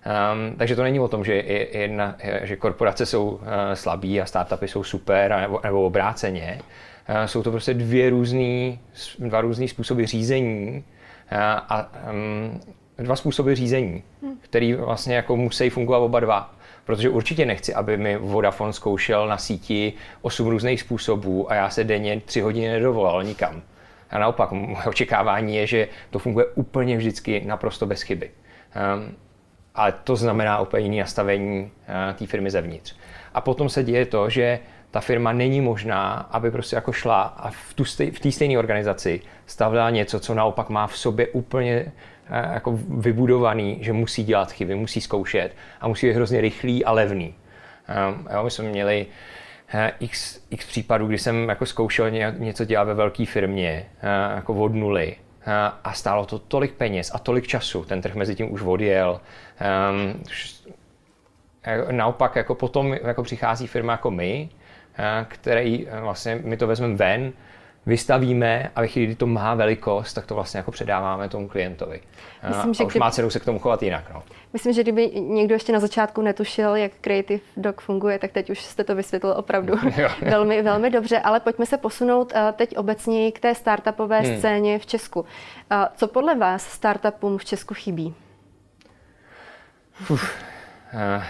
Um, 0.06 0.56
takže 0.56 0.76
to 0.76 0.82
není 0.82 1.00
o 1.00 1.08
tom, 1.08 1.24
že, 1.24 1.34
jedna, 1.72 2.16
že 2.42 2.56
korporace 2.56 3.06
jsou 3.06 3.28
uh, 3.30 3.40
slabí 3.74 4.20
a 4.20 4.26
startupy 4.26 4.68
jsou 4.68 4.84
super, 4.84 5.36
nebo, 5.40 5.60
nebo 5.64 5.82
obráceně. 5.82 6.60
Uh, 7.08 7.24
jsou 7.24 7.42
to 7.42 7.50
prostě 7.50 7.74
dvě 7.74 8.10
různý, 8.10 8.80
dva 9.18 9.40
různý 9.40 9.68
způsoby 9.68 10.04
řízení 10.04 10.84
uh, 11.32 11.38
a 11.68 11.92
um, 12.10 12.60
dva 12.98 13.16
způsoby 13.16 13.54
řízení, 13.54 14.02
hmm. 14.22 14.36
který 14.40 14.74
vlastně 14.74 15.16
jako 15.16 15.36
musí 15.36 15.70
fungovat 15.70 15.98
oba 15.98 16.20
dva. 16.20 16.54
Protože 16.84 17.08
určitě 17.08 17.46
nechci, 17.46 17.74
aby 17.74 17.96
mi 17.96 18.16
Vodafone 18.16 18.72
zkoušel 18.72 19.28
na 19.28 19.38
síti 19.38 19.92
osm 20.22 20.46
různých 20.46 20.80
způsobů 20.80 21.50
a 21.50 21.54
já 21.54 21.70
se 21.70 21.84
denně 21.84 22.20
tři 22.20 22.40
hodiny 22.40 22.68
nedovolal 22.68 23.22
nikam. 23.22 23.62
A 24.12 24.18
naopak, 24.18 24.50
očekávání 24.86 25.56
je, 25.56 25.66
že 25.66 25.88
to 26.10 26.18
funguje 26.18 26.46
úplně 26.46 26.96
vždycky 26.96 27.42
naprosto 27.46 27.86
bez 27.86 28.02
chyby. 28.02 28.30
Um, 28.94 29.16
ale 29.74 29.92
to 30.04 30.16
znamená 30.16 30.60
úplně 30.60 30.82
jiné 30.82 31.00
nastavení 31.00 31.60
uh, 31.62 32.14
té 32.14 32.26
firmy 32.26 32.50
zevnitř. 32.50 32.96
A 33.34 33.40
potom 33.40 33.68
se 33.68 33.84
děje 33.84 34.06
to, 34.06 34.30
že 34.30 34.58
ta 34.90 35.00
firma 35.00 35.32
není 35.32 35.60
možná, 35.60 36.12
aby 36.12 36.50
prostě 36.50 36.76
jako 36.76 36.92
šla 36.92 37.22
a 37.22 37.50
v, 37.50 37.74
té 38.22 38.32
stejné 38.32 38.58
organizaci 38.58 39.20
stavila 39.46 39.90
něco, 39.90 40.20
co 40.20 40.34
naopak 40.34 40.68
má 40.68 40.86
v 40.86 40.96
sobě 40.96 41.28
úplně 41.28 41.84
uh, 41.84 42.52
jako 42.52 42.78
vybudovaný, 42.88 43.78
že 43.80 43.92
musí 43.92 44.24
dělat 44.24 44.52
chyby, 44.52 44.74
musí 44.74 45.00
zkoušet 45.00 45.56
a 45.80 45.88
musí 45.88 46.06
být 46.06 46.12
hrozně 46.12 46.40
rychlý 46.40 46.84
a 46.84 46.92
levný. 46.92 47.34
Um, 48.08 48.28
jo, 48.34 48.44
my 48.44 48.50
jsme 48.50 48.64
měli 48.64 49.06
uh, 49.06 49.12
Eh, 49.12 49.41
x, 50.00 50.40
x 50.50 50.66
případů, 50.66 51.06
kdy 51.06 51.18
jsem 51.18 51.48
jako 51.48 51.66
zkoušel 51.66 52.10
něco 52.38 52.64
dělat 52.64 52.84
ve 52.84 52.94
velké 52.94 53.26
firmě, 53.26 53.86
jako 54.34 54.54
od 54.54 54.74
nuly, 54.74 55.16
a 55.84 55.92
stálo 55.92 56.26
to 56.26 56.38
tolik 56.38 56.72
peněz 56.72 57.10
a 57.14 57.18
tolik 57.18 57.46
času, 57.46 57.84
ten 57.84 58.02
trh 58.02 58.14
mezi 58.14 58.34
tím 58.34 58.52
už 58.52 58.62
odjel. 58.62 59.20
Um, 59.90 60.22
naopak 61.90 62.36
jako 62.36 62.54
potom 62.54 62.94
jako 63.02 63.22
přichází 63.22 63.66
firma 63.66 63.92
jako 63.92 64.10
my, 64.10 64.48
který 65.28 65.88
vlastně 66.00 66.40
my 66.44 66.56
to 66.56 66.66
vezmeme 66.66 66.96
ven, 66.96 67.32
vystavíme 67.86 68.70
a 68.76 68.80
ve 68.80 68.88
chvíli, 68.88 69.06
kdy 69.06 69.16
to 69.16 69.26
má 69.26 69.54
velikost, 69.54 70.14
tak 70.14 70.26
to 70.26 70.34
vlastně 70.34 70.58
jako 70.58 70.70
předáváme 70.70 71.28
tomu 71.28 71.48
klientovi. 71.48 72.00
Myslím, 72.48 72.70
a 72.70 72.74
že 72.74 72.84
už 72.84 72.92
kdy... 72.92 73.00
má 73.00 73.10
cenu 73.10 73.30
se 73.30 73.40
k 73.40 73.44
tomu 73.44 73.58
chovat 73.58 73.82
jinak. 73.82 74.04
No. 74.14 74.22
Myslím, 74.52 74.72
že 74.72 74.82
kdyby 74.82 75.10
někdo 75.10 75.54
ještě 75.54 75.72
na 75.72 75.80
začátku 75.80 76.22
netušil, 76.22 76.76
jak 76.76 76.92
Creative 77.00 77.40
Dog 77.56 77.80
funguje, 77.80 78.18
tak 78.18 78.32
teď 78.32 78.50
už 78.50 78.60
jste 78.60 78.84
to 78.84 78.94
vysvětlil 78.94 79.34
opravdu 79.36 79.74
velmi, 80.20 80.62
velmi 80.62 80.90
dobře. 80.90 81.18
Ale 81.18 81.40
pojďme 81.40 81.66
se 81.66 81.78
posunout 81.78 82.32
uh, 82.32 82.52
teď 82.52 82.76
obecně 82.76 83.32
k 83.32 83.40
té 83.40 83.54
startupové 83.54 84.20
hmm. 84.20 84.38
scéně 84.38 84.78
v 84.78 84.86
Česku. 84.86 85.20
Uh, 85.20 85.26
co 85.94 86.08
podle 86.08 86.34
vás 86.34 86.64
startupům 86.64 87.38
v 87.38 87.44
Česku 87.44 87.74
chybí? 87.74 88.14
Uf, 90.10 90.42
uh. 90.94 91.24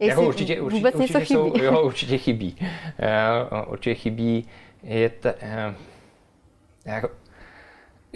Jako 0.00 0.22
určitě, 0.22 0.60
určitě, 0.60 0.78
vůbec 0.78 0.94
určitě 0.94 1.18
něco 1.18 1.34
jsou, 1.34 1.50
chybí. 1.50 1.64
Jo, 1.64 1.82
určitě 1.84 2.18
chybí. 2.18 2.56
Uh, 2.58 3.72
určitě 3.72 3.94
chybí 3.94 4.48
je 4.82 5.10
t, 5.10 5.34
uh, 5.34 5.74
jako, 6.84 7.08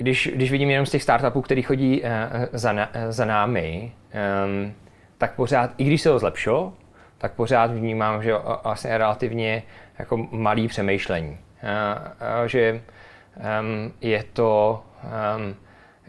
když, 0.01 0.31
když 0.35 0.51
vidím 0.51 0.71
jenom 0.71 0.87
z 0.87 0.91
těch 0.91 1.03
startupů, 1.03 1.43
který 1.43 1.63
chodí 1.63 2.03
uh, 2.03 2.09
za, 2.53 2.73
na, 2.73 2.91
za 3.09 3.25
námi, 3.25 3.93
um, 4.45 4.75
tak 5.19 5.35
pořád, 5.35 5.71
i 5.79 5.85
když 5.85 6.03
se 6.03 6.09
to 6.09 6.19
zlepšilo, 6.19 6.73
tak 7.19 7.33
pořád 7.33 7.71
vnímám, 7.71 8.23
že 8.23 8.35
vlastně 8.65 8.99
relativně 8.99 9.63
jako 9.99 10.29
malý 10.31 10.69
přemýšlení. 10.69 11.31
Uh, 11.31 11.39
uh, 12.41 12.47
že 12.47 12.81
um, 13.37 13.93
je 14.01 14.25
to 14.33 14.83
um, 15.37 15.55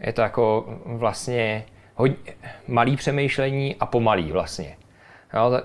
je 0.02 0.12
to 0.12 0.22
jako 0.22 0.64
vlastně 0.84 1.64
hodně, 1.94 2.16
malý 2.68 2.96
přemýšlení 2.96 3.76
a 3.80 3.86
pomalý 3.86 4.32
vlastně. 4.32 4.76
Jo, 5.34 5.60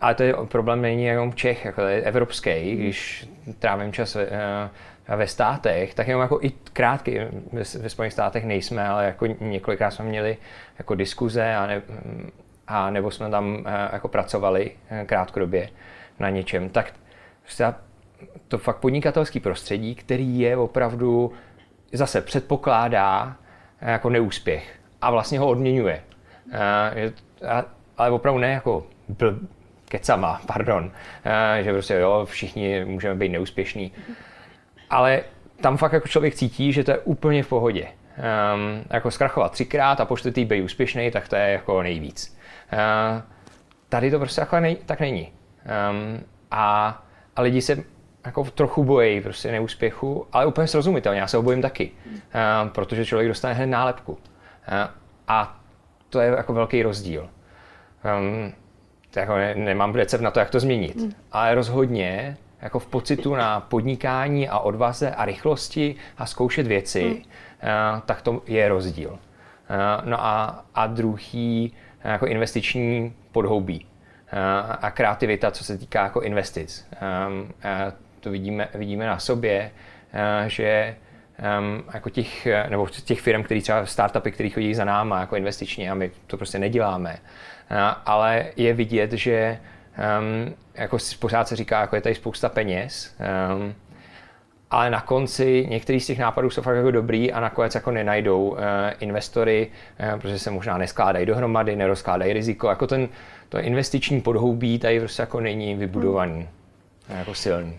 ale 0.00 0.14
to 0.14 0.22
je 0.22 0.34
problém 0.44 0.82
není 0.82 1.04
jenom 1.04 1.34
Čech, 1.34 1.64
jako 1.64 1.82
je 1.82 2.02
evropský, 2.02 2.76
když 2.76 3.28
trávím 3.58 3.92
čas 3.92 4.14
ve, 4.14 4.26
eh, 5.08 5.16
ve 5.16 5.26
státech, 5.26 5.94
tak 5.94 6.08
jenom 6.08 6.22
jako 6.22 6.38
i 6.42 6.50
krátký, 6.50 7.18
ve, 7.52 7.62
ve 7.80 7.88
Spojených 7.88 8.12
státech 8.12 8.44
nejsme, 8.44 8.88
ale 8.88 9.04
jako 9.04 9.26
několikrát 9.26 9.90
jsme 9.90 10.04
měli 10.04 10.36
jako 10.78 10.94
diskuze 10.94 11.54
a, 11.56 11.66
ne, 11.66 11.82
a 12.66 12.90
nebo 12.90 13.10
jsme 13.10 13.30
tam 13.30 13.64
eh, 13.66 13.88
jako 13.92 14.08
pracovali 14.08 14.70
eh, 14.90 15.04
krátkodobě 15.04 15.68
na 16.18 16.30
něčem, 16.30 16.68
tak 16.68 16.92
to 18.48 18.58
fakt 18.58 18.76
podnikatelský 18.76 19.40
prostředí, 19.40 19.94
který 19.94 20.38
je 20.38 20.56
opravdu 20.56 21.32
zase 21.92 22.20
předpokládá 22.20 23.36
jako 23.80 24.10
neúspěch 24.10 24.78
a 25.00 25.10
vlastně 25.10 25.38
ho 25.38 25.48
odměňuje. 25.48 26.02
Ale 27.98 28.10
opravdu 28.10 28.40
ne 28.40 28.52
jako 28.52 28.86
kecama, 29.88 30.40
pardon, 30.46 30.92
eh, 31.24 31.62
že 31.62 31.72
prostě 31.72 31.94
jo, 31.94 32.26
všichni 32.30 32.84
můžeme 32.84 33.14
být 33.14 33.28
neúspěšní. 33.28 33.92
Ale 34.90 35.22
tam 35.60 35.76
fakt 35.76 35.92
jako 35.92 36.08
člověk 36.08 36.34
cítí, 36.34 36.72
že 36.72 36.84
to 36.84 36.90
je 36.90 36.98
úplně 36.98 37.42
v 37.42 37.48
pohodě. 37.48 37.86
Um, 38.18 38.84
jako 38.90 39.10
zkrachovat 39.10 39.52
třikrát 39.52 40.00
a 40.00 40.04
po 40.04 40.16
čtvrtý 40.16 40.44
být 40.44 40.62
úspěšný, 40.62 41.10
tak 41.10 41.28
to 41.28 41.36
je 41.36 41.50
jako 41.50 41.82
nejvíc. 41.82 42.38
Uh, 42.72 43.22
tady 43.88 44.10
to 44.10 44.18
prostě 44.18 44.40
jako 44.40 44.60
nej, 44.60 44.76
tak 44.86 45.00
není. 45.00 45.32
Um, 45.90 46.24
a, 46.50 47.02
a 47.36 47.42
lidi 47.42 47.62
se 47.62 47.76
jako 48.26 48.44
trochu 48.44 48.84
bojí 48.84 49.20
prostě 49.20 49.52
neúspěchu, 49.52 50.26
ale 50.32 50.46
úplně 50.46 50.66
srozumitelně, 50.66 51.20
já 51.20 51.26
se 51.26 51.36
ho 51.36 51.42
bojím 51.42 51.62
taky, 51.62 51.90
uh, 52.06 52.70
protože 52.70 53.06
člověk 53.06 53.28
dostane 53.28 53.54
hned 53.54 53.66
nálepku. 53.66 54.12
Uh, 54.12 54.18
a 55.28 55.60
to 56.08 56.20
je 56.20 56.28
jako 56.28 56.52
velký 56.52 56.82
rozdíl. 56.82 57.28
Um, 58.18 58.52
jako 59.18 59.36
ne, 59.36 59.54
nemám 59.54 59.94
recept 59.94 60.20
na 60.20 60.30
to, 60.30 60.40
jak 60.40 60.50
to 60.50 60.60
změnit. 60.60 60.96
Mm. 60.96 61.12
Ale 61.32 61.54
rozhodně 61.54 62.36
jako 62.62 62.78
v 62.78 62.86
pocitu 62.86 63.34
na 63.34 63.60
podnikání 63.60 64.48
a 64.48 64.58
odvaze 64.58 65.10
a 65.10 65.24
rychlosti 65.24 65.96
a 66.18 66.26
zkoušet 66.26 66.66
věci, 66.66 67.04
mm. 67.04 67.16
uh, 67.16 68.00
tak 68.06 68.22
to 68.22 68.42
je 68.46 68.68
rozdíl. 68.68 69.10
Uh, 69.10 69.16
no 70.04 70.24
a, 70.24 70.64
a 70.74 70.86
druhý 70.86 71.72
uh, 72.04 72.10
jako 72.10 72.26
investiční 72.26 73.14
podhoubí 73.32 73.86
uh, 74.32 74.38
a 74.80 74.90
kreativita, 74.90 75.50
co 75.50 75.64
se 75.64 75.78
týká 75.78 76.02
jako 76.02 76.20
investic. 76.20 76.88
Um, 77.28 77.40
uh, 77.40 77.48
to 78.20 78.30
vidíme, 78.30 78.68
vidíme 78.74 79.06
na 79.06 79.18
sobě, 79.18 79.70
uh, 80.14 80.48
že 80.48 80.96
um, 81.58 81.84
jako 81.94 82.10
těch, 82.10 82.48
nebo 82.68 82.86
těch 82.86 83.20
firm, 83.20 83.42
který 83.42 83.62
třeba 83.62 83.86
startupy, 83.86 84.30
které 84.30 84.50
chodí 84.50 84.74
za 84.74 84.84
náma 84.84 85.20
jako 85.20 85.36
investičně 85.36 85.90
a 85.90 85.94
my 85.94 86.10
to 86.26 86.36
prostě 86.36 86.58
neděláme, 86.58 87.18
ale 88.06 88.46
je 88.56 88.74
vidět, 88.74 89.12
že 89.12 89.58
um, 90.18 90.54
jako 90.74 90.98
pořád 91.18 91.48
se 91.48 91.56
říká, 91.56 91.80
jako 91.80 91.96
je 91.96 92.02
tady 92.02 92.14
spousta 92.14 92.48
peněz, 92.48 93.16
um, 93.56 93.74
ale 94.70 94.90
na 94.90 95.00
konci 95.00 95.66
některý 95.70 96.00
z 96.00 96.06
těch 96.06 96.18
nápadů 96.18 96.50
jsou 96.50 96.62
fakt 96.62 96.76
jako 96.76 96.90
dobrý 96.90 97.32
a 97.32 97.40
nakonec 97.40 97.74
jako 97.74 97.90
nenajdou 97.90 98.48
uh, 98.48 98.58
investory, 99.00 99.70
uh, 100.14 100.20
protože 100.20 100.38
se 100.38 100.50
možná 100.50 100.78
neskládají 100.78 101.26
dohromady, 101.26 101.76
nerozkládají 101.76 102.32
riziko. 102.32 102.68
Jako 102.68 102.86
ten, 102.86 103.08
to 103.48 103.58
investiční 103.58 104.20
podhoubí 104.20 104.78
tady 104.78 104.98
prostě 105.00 105.22
jako 105.22 105.40
není 105.40 105.74
vybudovaný, 105.74 106.48
hmm. 107.08 107.18
jako 107.18 107.34
silný. 107.34 107.78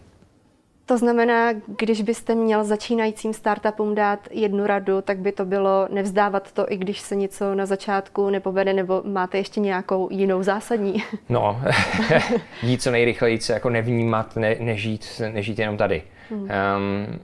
To 0.90 0.98
znamená, 0.98 1.52
když 1.78 2.02
byste 2.02 2.36
měl 2.36 2.64
začínajícím 2.64 3.34
startupům 3.34 3.96
dát 3.96 4.20
jednu 4.32 4.68
radu, 4.68 5.02
tak 5.02 5.20
by 5.20 5.32
to 5.32 5.46
bylo 5.46 5.88
nevzdávat 5.92 6.52
to, 6.52 6.72
i 6.72 6.78
když 6.78 7.00
se 7.00 7.16
něco 7.16 7.56
na 7.56 7.66
začátku 7.66 8.30
nepovede, 8.30 8.74
nebo 8.74 9.02
máte 9.06 9.38
ještě 9.38 9.60
nějakou 9.60 10.08
jinou 10.12 10.44
zásadní? 10.44 11.04
No, 11.30 11.62
jít 12.64 12.82
co 12.82 12.92
nejrychleji, 12.92 13.40
jako 13.50 13.70
nevnímat, 13.70 14.36
ne, 14.36 14.56
nežít, 14.60 15.22
nežít 15.34 15.60
jenom 15.60 15.78
tady. 15.78 16.04
Hmm. 16.30 16.42
Um, 16.42 16.50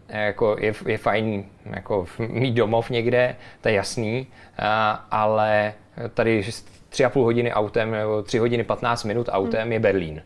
jako 0.07 0.55
je, 0.60 0.74
je 0.86 0.98
fajn 0.98 1.45
jako 1.65 2.05
mít 2.27 2.53
domov 2.53 2.89
někde, 2.89 3.36
to 3.62 3.69
je 3.69 3.75
jasný, 3.75 4.27
uh, 4.60 4.65
ale 5.12 5.74
tady 6.13 6.43
tři 6.89 7.05
a 7.05 7.10
půl 7.10 7.24
hodiny 7.24 7.53
autem 7.53 7.91
nebo 7.91 8.22
tři 8.22 8.38
hodiny 8.38 8.63
15 8.63 9.03
minut 9.03 9.29
autem 9.31 9.62
hmm. 9.62 9.72
je 9.72 9.79
Berlín. 9.79 10.22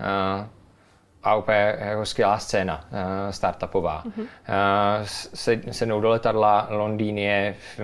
Uh, 0.00 0.46
a 1.24 1.34
úplně 1.34 1.76
jako 1.78 2.06
skvělá 2.06 2.38
scéna 2.38 2.84
uh, 2.92 3.30
startupová. 3.30 4.02
Mm-hmm. 4.04 4.20
Uh, 4.20 4.26
se, 5.04 5.60
sednou 5.70 6.00
do 6.00 6.08
letadla, 6.08 6.66
Londýn 6.70 7.18
je 7.18 7.54
v, 7.76 7.80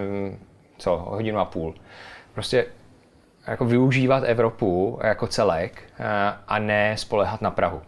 co, 0.79 0.97
hodinu 0.97 1.39
a 1.39 1.45
půl. 1.45 1.75
Prostě 2.35 2.67
jako 3.47 3.65
využívat 3.65 4.25
Evropu 4.27 4.99
jako 5.03 5.27
celek 5.27 5.83
uh, 6.01 6.07
a 6.49 6.59
ne 6.59 6.97
spolehat 6.97 7.41
na 7.41 7.51
Prahu. 7.51 7.83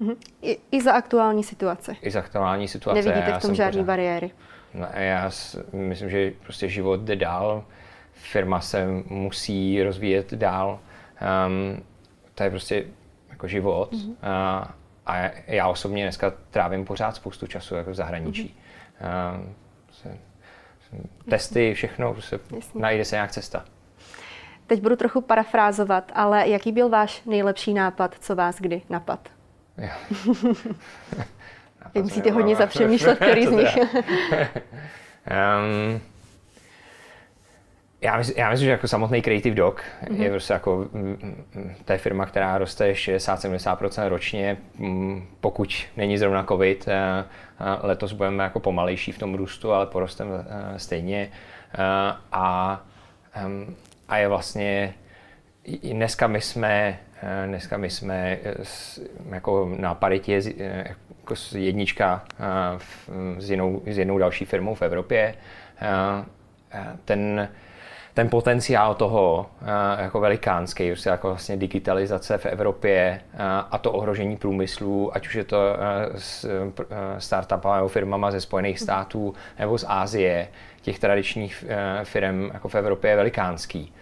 Mm-hmm. 0.00 0.16
I, 0.42 0.58
I 0.72 0.82
za 0.82 0.92
aktuální 0.92 1.44
situace. 1.44 1.96
I 2.02 2.10
za 2.10 2.18
aktuální 2.18 2.68
situace. 2.68 3.02
Nevidíte 3.02 3.38
v 3.38 3.42
tom 3.42 3.54
žádné 3.54 3.82
bariéry. 3.82 4.30
No, 4.74 4.86
já 4.94 5.30
myslím, 5.72 6.10
že 6.10 6.32
prostě 6.42 6.68
život 6.68 7.00
jde 7.00 7.16
dál, 7.16 7.64
firma 8.12 8.60
se 8.60 8.86
musí 9.06 9.82
rozvíjet 9.82 10.34
dál. 10.34 10.78
Um, 11.46 11.82
to 12.34 12.42
je 12.42 12.50
prostě 12.50 12.84
jako 13.40 13.48
život. 13.48 13.92
Mm-hmm. 13.92 14.14
A, 14.22 14.68
a 15.06 15.16
já 15.46 15.68
osobně 15.68 16.04
dneska 16.04 16.32
trávím 16.50 16.84
pořád 16.84 17.16
spoustu 17.16 17.46
času 17.46 17.74
jako 17.74 17.90
v 17.90 17.94
zahraničí. 17.94 18.56
Mm-hmm. 19.00 19.06
A, 19.06 19.40
se, 19.92 20.18
testy, 21.30 21.74
všechno, 21.74 22.20
se, 22.20 22.40
najde 22.74 23.04
se 23.04 23.16
nějak 23.16 23.30
cesta. 23.30 23.64
Teď 24.66 24.80
budu 24.80 24.96
trochu 24.96 25.20
parafrázovat, 25.20 26.12
ale 26.14 26.48
jaký 26.48 26.72
byl 26.72 26.88
váš 26.88 27.24
nejlepší 27.24 27.74
nápad, 27.74 28.14
co 28.20 28.36
vás 28.36 28.60
kdy 28.60 28.82
napad? 28.88 29.28
Vy 31.94 32.02
musíte 32.02 32.30
hodně 32.30 32.56
zapřemýšlet, 32.56 33.16
který 33.16 33.46
z 33.46 33.50
nich. 33.50 33.76
um, 33.76 33.84
já 38.02 38.16
myslím, 38.16 38.38
já 38.38 38.50
myslím, 38.50 38.64
že 38.64 38.70
jako 38.70 38.88
samotný 38.88 39.22
Creative 39.22 39.56
Dog 39.56 39.82
mm-hmm. 40.04 40.22
je 40.22 40.30
prostě 40.30 40.52
jako 40.52 40.88
to 41.84 41.92
je 41.92 41.98
firma, 41.98 42.26
která 42.26 42.58
roste 42.58 42.92
60-70% 42.92 44.08
ročně, 44.08 44.56
pokud 45.40 45.74
není 45.96 46.18
zrovna 46.18 46.44
covid. 46.44 46.88
Eh, 46.88 47.24
letos 47.82 48.12
budeme 48.12 48.44
jako 48.44 48.60
pomalejší 48.60 49.12
v 49.12 49.18
tom 49.18 49.34
růstu, 49.34 49.72
ale 49.72 49.86
porostem 49.86 50.28
eh, 50.32 50.78
stejně. 50.78 51.30
Eh, 51.74 51.78
a, 52.32 52.80
a 54.08 54.16
je 54.16 54.28
vlastně, 54.28 54.94
i 55.64 55.94
dneska 55.94 56.26
my 56.26 56.40
jsme, 56.40 56.98
dneska 57.46 57.76
my 57.76 57.90
jsme 57.90 58.38
jako 59.30 59.72
na 59.78 59.94
paritě 59.94 60.42
jako 60.56 61.34
jednička 61.54 62.24
s 63.38 63.50
jinou, 63.50 63.82
s 63.86 63.98
jinou 63.98 64.18
další 64.18 64.44
firmou 64.44 64.74
v 64.74 64.82
Evropě. 64.82 65.34
Ten, 67.04 67.48
ten 68.14 68.28
potenciál 68.28 68.94
toho 68.94 69.50
jako 69.98 70.20
velikánský, 70.20 70.92
jako 71.06 71.28
vlastně 71.28 71.56
digitalizace 71.56 72.38
v 72.38 72.46
Evropě 72.46 73.20
a 73.70 73.78
to 73.78 73.92
ohrožení 73.92 74.36
průmyslu, 74.36 75.16
ať 75.16 75.26
už 75.26 75.34
je 75.34 75.44
to 75.44 75.58
s 76.14 76.46
startupovými 77.18 77.88
firmama 77.88 78.30
ze 78.30 78.40
Spojených 78.40 78.80
států 78.80 79.34
nebo 79.58 79.78
z 79.78 79.84
Ázie, 79.88 80.48
těch 80.82 80.98
tradičních 80.98 81.64
firm 82.04 82.50
jako 82.52 82.68
v 82.68 82.74
Evropě 82.74 83.10
je 83.10 83.16
velikánský. 83.16 83.94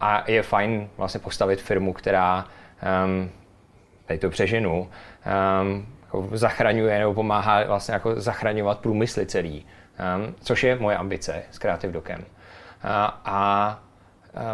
A 0.00 0.30
je 0.30 0.42
fajn 0.42 0.88
vlastně 0.96 1.20
postavit 1.20 1.62
firmu, 1.62 1.92
která, 1.92 2.46
tady 4.06 4.18
to 4.18 4.30
přeženu, 4.30 4.88
jako 6.02 6.28
zachraňuje 6.32 6.98
nebo 6.98 7.14
pomáhá 7.14 7.64
vlastně 7.64 7.94
jako 7.94 8.20
zachraňovat 8.20 8.78
průmysly 8.78 9.26
celý, 9.26 9.66
což 10.40 10.64
je 10.64 10.76
moje 10.76 10.96
ambice 10.96 11.42
s 11.50 11.58
Creative 11.58 11.92
Dokem. 11.92 12.24
A, 12.84 13.80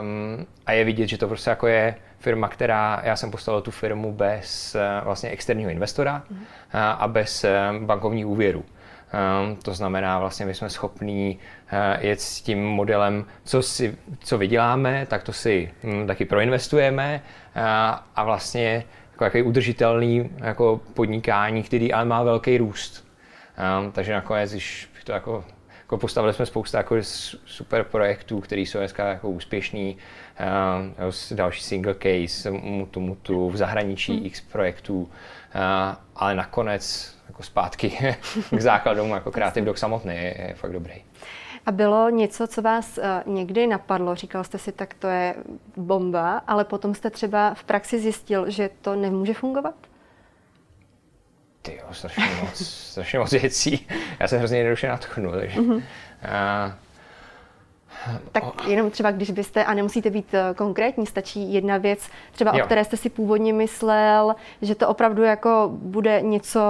um, 0.00 0.46
a 0.66 0.72
je 0.72 0.84
vidět, 0.84 1.06
že 1.06 1.18
to 1.18 1.28
prostě 1.28 1.50
jako 1.50 1.66
je 1.66 1.94
firma, 2.18 2.48
která, 2.48 3.00
já 3.04 3.16
jsem 3.16 3.30
postavil 3.30 3.60
tu 3.60 3.70
firmu 3.70 4.12
bez 4.12 4.74
uh, 4.74 5.04
vlastně 5.04 5.30
externího 5.30 5.70
investora 5.70 6.22
mm. 6.30 6.44
a, 6.72 6.90
a 6.90 7.08
bez 7.08 7.44
um, 7.44 7.86
bankovní 7.86 8.24
úvěru. 8.24 8.64
Um, 9.44 9.56
to 9.56 9.74
znamená, 9.74 10.18
vlastně 10.18 10.46
my 10.46 10.54
jsme 10.54 10.70
schopní 10.70 11.38
uh, 11.72 12.04
jet 12.04 12.20
s 12.20 12.40
tím 12.40 12.64
modelem, 12.64 13.24
co, 13.44 13.62
si, 13.62 13.96
co 14.20 14.38
vyděláme, 14.38 15.06
tak 15.06 15.22
to 15.22 15.32
si 15.32 15.70
um, 15.82 16.06
taky 16.06 16.24
proinvestujeme 16.24 17.20
uh, 17.56 17.62
a 18.16 18.24
vlastně 18.24 18.84
jako 19.12 19.24
jaký 19.24 19.42
udržitelný 19.42 20.30
jako 20.36 20.80
podnikání, 20.94 21.62
který 21.62 21.92
ale 21.92 22.04
má 22.04 22.22
velký 22.22 22.58
růst. 22.58 23.08
Um, 23.80 23.92
takže 23.92 24.12
nakonec, 24.12 24.50
když 24.50 24.90
to 25.04 25.12
jako 25.12 25.44
jako 25.88 25.98
postavili 25.98 26.34
jsme 26.34 26.46
spoustu 26.46 26.76
jako 26.76 26.96
super 27.46 27.84
projektů, 27.84 28.40
které 28.40 28.60
jsou 28.60 28.78
dneska 28.78 29.08
jako 29.08 29.30
úspěšný. 29.30 29.96
Uh, 31.00 31.36
další 31.36 31.62
single 31.62 31.94
case, 31.94 32.50
Mutu 32.50 33.00
Mutu, 33.00 33.50
v 33.50 33.56
zahraničí 33.56 34.16
hmm. 34.16 34.26
x 34.26 34.40
projektů, 34.40 35.00
uh, 35.02 35.08
ale 36.16 36.34
nakonec 36.34 37.14
jako 37.28 37.42
zpátky 37.42 38.16
k 38.56 38.60
základům 38.60 39.10
jako 39.10 39.30
Creative 39.30 39.66
Dog 39.66 39.78
samotný 39.78 40.14
je, 40.14 40.34
je 40.48 40.54
fakt 40.54 40.72
dobrý. 40.72 40.94
A 41.66 41.72
bylo 41.72 42.10
něco, 42.10 42.46
co 42.46 42.62
vás 42.62 42.98
uh, 42.98 43.34
někdy 43.34 43.66
napadlo? 43.66 44.14
Říkal 44.14 44.44
jste 44.44 44.58
si, 44.58 44.72
tak 44.72 44.94
to 44.94 45.06
je 45.06 45.34
bomba, 45.76 46.42
ale 46.46 46.64
potom 46.64 46.94
jste 46.94 47.10
třeba 47.10 47.54
v 47.54 47.64
praxi 47.64 48.00
zjistil, 48.00 48.50
že 48.50 48.70
to 48.82 48.94
nemůže 48.94 49.34
fungovat? 49.34 49.74
Ty 51.68 51.76
jo, 51.76 51.84
strašně 51.92 52.24
moc, 52.40 52.56
strašně 52.66 53.18
moc 53.18 53.30
věcí. 53.30 53.86
Já 54.20 54.28
jsem 54.28 54.38
hrozně 54.38 54.58
jednoduše 54.58 54.88
natchnu, 54.88 55.32
takže... 55.32 55.60
Mm-hmm. 55.60 55.76
Uh, 55.76 56.72
tak 58.32 58.68
jenom 58.68 58.90
třeba, 58.90 59.10
když 59.10 59.30
byste, 59.30 59.64
a 59.64 59.74
nemusíte 59.74 60.10
být 60.10 60.34
eh, 60.34 60.54
konkrétní, 60.54 61.06
stačí 61.06 61.52
jedna 61.52 61.76
věc, 61.76 62.10
třeba 62.32 62.56
jo. 62.56 62.64
o 62.64 62.66
které 62.66 62.84
jste 62.84 62.96
si 62.96 63.10
původně 63.10 63.52
myslel, 63.52 64.34
že 64.62 64.74
to 64.74 64.88
opravdu 64.88 65.22
jako 65.22 65.70
bude 65.72 66.20
něco 66.22 66.60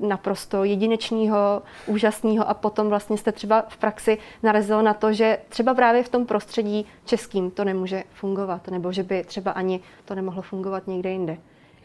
naprosto 0.00 0.64
jedinečného, 0.64 1.62
úžasného 1.86 2.48
a 2.48 2.54
potom 2.54 2.88
vlastně 2.88 3.18
jste 3.18 3.32
třeba 3.32 3.64
v 3.68 3.76
praxi 3.76 4.18
narazil 4.42 4.82
na 4.82 4.94
to, 4.94 5.12
že 5.12 5.38
třeba 5.48 5.74
právě 5.74 6.02
v 6.02 6.08
tom 6.08 6.26
prostředí 6.26 6.86
českým 7.04 7.50
to 7.50 7.64
nemůže 7.64 8.02
fungovat, 8.14 8.68
nebo 8.68 8.92
že 8.92 9.02
by 9.02 9.24
třeba 9.24 9.50
ani 9.50 9.80
to 10.04 10.14
nemohlo 10.14 10.42
fungovat 10.42 10.86
někde 10.86 11.10
jinde. 11.10 11.36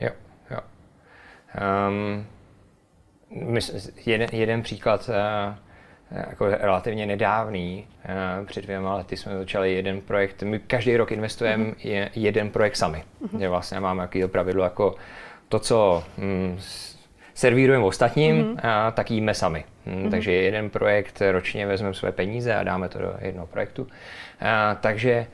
Jo, 0.01 0.09
jo. 0.51 0.59
Um, 1.89 2.25
jeden, 4.05 4.29
jeden 4.31 4.61
příklad 4.61 5.09
uh, 5.09 5.55
jako 6.29 6.47
relativně 6.47 7.05
nedávný. 7.05 7.87
Uh, 8.39 8.45
před 8.45 8.63
dvěma 8.63 8.95
lety 8.95 9.17
jsme 9.17 9.37
začali 9.37 9.73
jeden 9.73 10.01
projekt. 10.01 10.43
My 10.43 10.59
každý 10.59 10.97
rok 10.97 11.11
investujeme 11.11 11.63
mm-hmm. 11.63 12.09
jeden 12.15 12.49
projekt 12.49 12.75
sami. 12.75 13.03
Mm-hmm. 13.25 13.49
vlastně 13.49 13.79
máme 13.79 14.01
jaký 14.01 14.27
pravidlo 14.27 14.63
jako 14.63 14.95
to, 15.49 15.59
co 15.59 16.03
mm, 16.17 16.59
servírujeme 17.33 17.85
ostatním, 17.85 18.55
mm-hmm. 18.55 18.91
tak 18.91 19.11
jíme 19.11 19.33
sami. 19.33 19.63
Mm, 19.85 19.93
mm-hmm. 19.93 20.11
Takže 20.11 20.31
jeden 20.31 20.69
projekt 20.69 21.21
ročně 21.31 21.67
vezmeme 21.67 21.93
své 21.93 22.11
peníze 22.11 22.55
a 22.55 22.63
dáme 22.63 22.89
to 22.89 22.99
do 22.99 23.13
jednoho 23.21 23.47
projektu. 23.47 23.87
A, 24.41 24.75
takže 24.75 25.25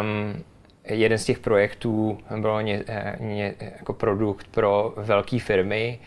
um, 0.00 0.42
jeden 0.84 1.18
z 1.18 1.24
těch 1.24 1.38
projektů 1.38 2.18
byl 2.36 2.62
ně, 2.62 2.84
ně, 3.20 3.54
jako 3.60 3.92
produkt 3.92 4.46
pro 4.50 4.94
velké 4.96 5.38
firmy, 5.38 5.98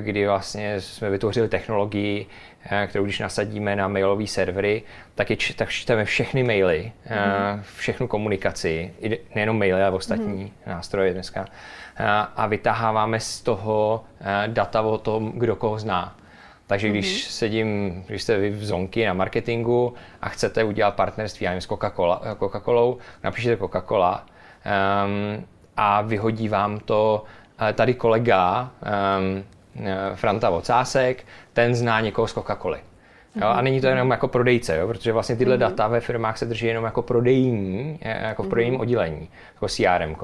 kdy 0.00 0.26
vlastně 0.26 0.80
jsme 0.80 1.10
vytvořili 1.10 1.48
technologii, 1.48 2.26
kterou 2.86 3.04
když 3.04 3.18
nasadíme 3.18 3.76
na 3.76 3.88
mailové 3.88 4.26
servery, 4.26 4.82
tak, 5.14 5.30
je, 5.30 5.36
tak 5.56 5.68
čteme 5.68 6.04
všechny 6.04 6.42
maily, 6.42 6.92
mm. 7.10 7.62
všechnu 7.76 8.08
komunikaci, 8.08 8.94
nejenom 9.34 9.58
maily, 9.58 9.82
ale 9.82 9.96
ostatní 9.96 10.42
mm. 10.44 10.50
nástroje 10.66 11.12
dneska, 11.12 11.46
a 12.36 12.46
vytaháváme 12.46 13.20
z 13.20 13.40
toho 13.40 14.04
data 14.46 14.82
o 14.82 14.98
tom, 14.98 15.32
kdo 15.34 15.56
koho 15.56 15.78
zná. 15.78 16.16
Takže 16.66 16.88
když 16.88 17.06
mm-hmm. 17.06 17.30
sedím, 17.30 18.02
když 18.06 18.22
jste 18.22 18.38
vy 18.38 18.50
v 18.50 18.64
zonky 18.64 19.06
na 19.06 19.12
marketingu 19.12 19.94
a 20.22 20.28
chcete 20.28 20.64
udělat 20.64 20.94
partnerství, 20.94 21.44
já 21.44 21.50
nevím, 21.50 21.60
s 21.60 21.68
Coca-Cola, 21.68 22.20
Coca-Colou, 22.38 22.96
napíšete 23.22 23.56
Coca-Cola 23.56 24.24
um, 25.04 25.46
a 25.76 26.02
vyhodí 26.02 26.48
vám 26.48 26.78
to 26.78 27.24
uh, 27.60 27.68
tady 27.68 27.94
kolega 27.94 28.70
um, 29.18 29.44
Franta 30.14 30.50
Vocásek, 30.50 31.26
ten 31.52 31.74
zná 31.74 32.00
někoho 32.00 32.28
z 32.28 32.34
Coca-Coly. 32.34 32.78
Jo, 33.36 33.46
a 33.46 33.62
není 33.62 33.80
to 33.80 33.86
jenom 33.86 34.10
jako 34.10 34.28
prodejce, 34.28 34.76
jo, 34.76 34.88
protože 34.88 35.12
vlastně 35.12 35.36
tyhle 35.36 35.56
mm-hmm. 35.56 35.58
data 35.58 35.88
ve 35.88 36.00
firmách 36.00 36.38
se 36.38 36.46
drží 36.46 36.66
jenom 36.66 36.84
jako 36.84 37.02
prodejní, 37.02 37.98
jako 38.02 38.42
v 38.42 38.48
prodejním 38.48 38.74
mm-hmm. 38.74 38.82
oddělení, 38.82 39.28
jako 39.54 39.68
CRM. 39.68 40.16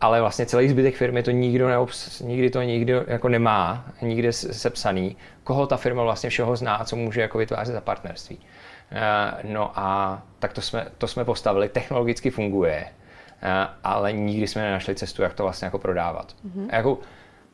Ale 0.00 0.20
vlastně 0.20 0.46
celý 0.46 0.68
zbytek 0.68 0.96
firmy 0.96 1.22
to 1.22 1.30
nikdo 1.30 1.68
neobs, 1.68 2.20
nikdy 2.20 2.50
to 2.50 2.62
nikdo 2.62 3.04
jako 3.06 3.28
nemá, 3.28 3.84
nikde 4.02 4.32
sepsaný, 4.32 5.16
koho 5.44 5.66
ta 5.66 5.76
firma 5.76 6.02
vlastně 6.02 6.30
všeho 6.30 6.56
zná 6.56 6.74
a 6.74 6.84
co 6.84 6.96
může 6.96 7.20
jako 7.20 7.38
vytvářet 7.38 7.72
za 7.72 7.80
partnerství. 7.80 8.36
Uh, 8.36 9.50
no 9.52 9.72
a 9.74 10.22
tak 10.38 10.52
to 10.52 10.60
jsme, 10.60 10.86
to 10.98 11.06
jsme 11.06 11.24
postavili, 11.24 11.68
technologicky 11.68 12.30
funguje, 12.30 12.84
uh, 12.84 13.48
ale 13.84 14.12
nikdy 14.12 14.46
jsme 14.46 14.62
nenašli 14.62 14.94
cestu, 14.94 15.22
jak 15.22 15.34
to 15.34 15.42
vlastně 15.42 15.66
jako 15.66 15.78
prodávat. 15.78 16.34
Mm-hmm. 16.46 16.68
Jako, 16.72 16.98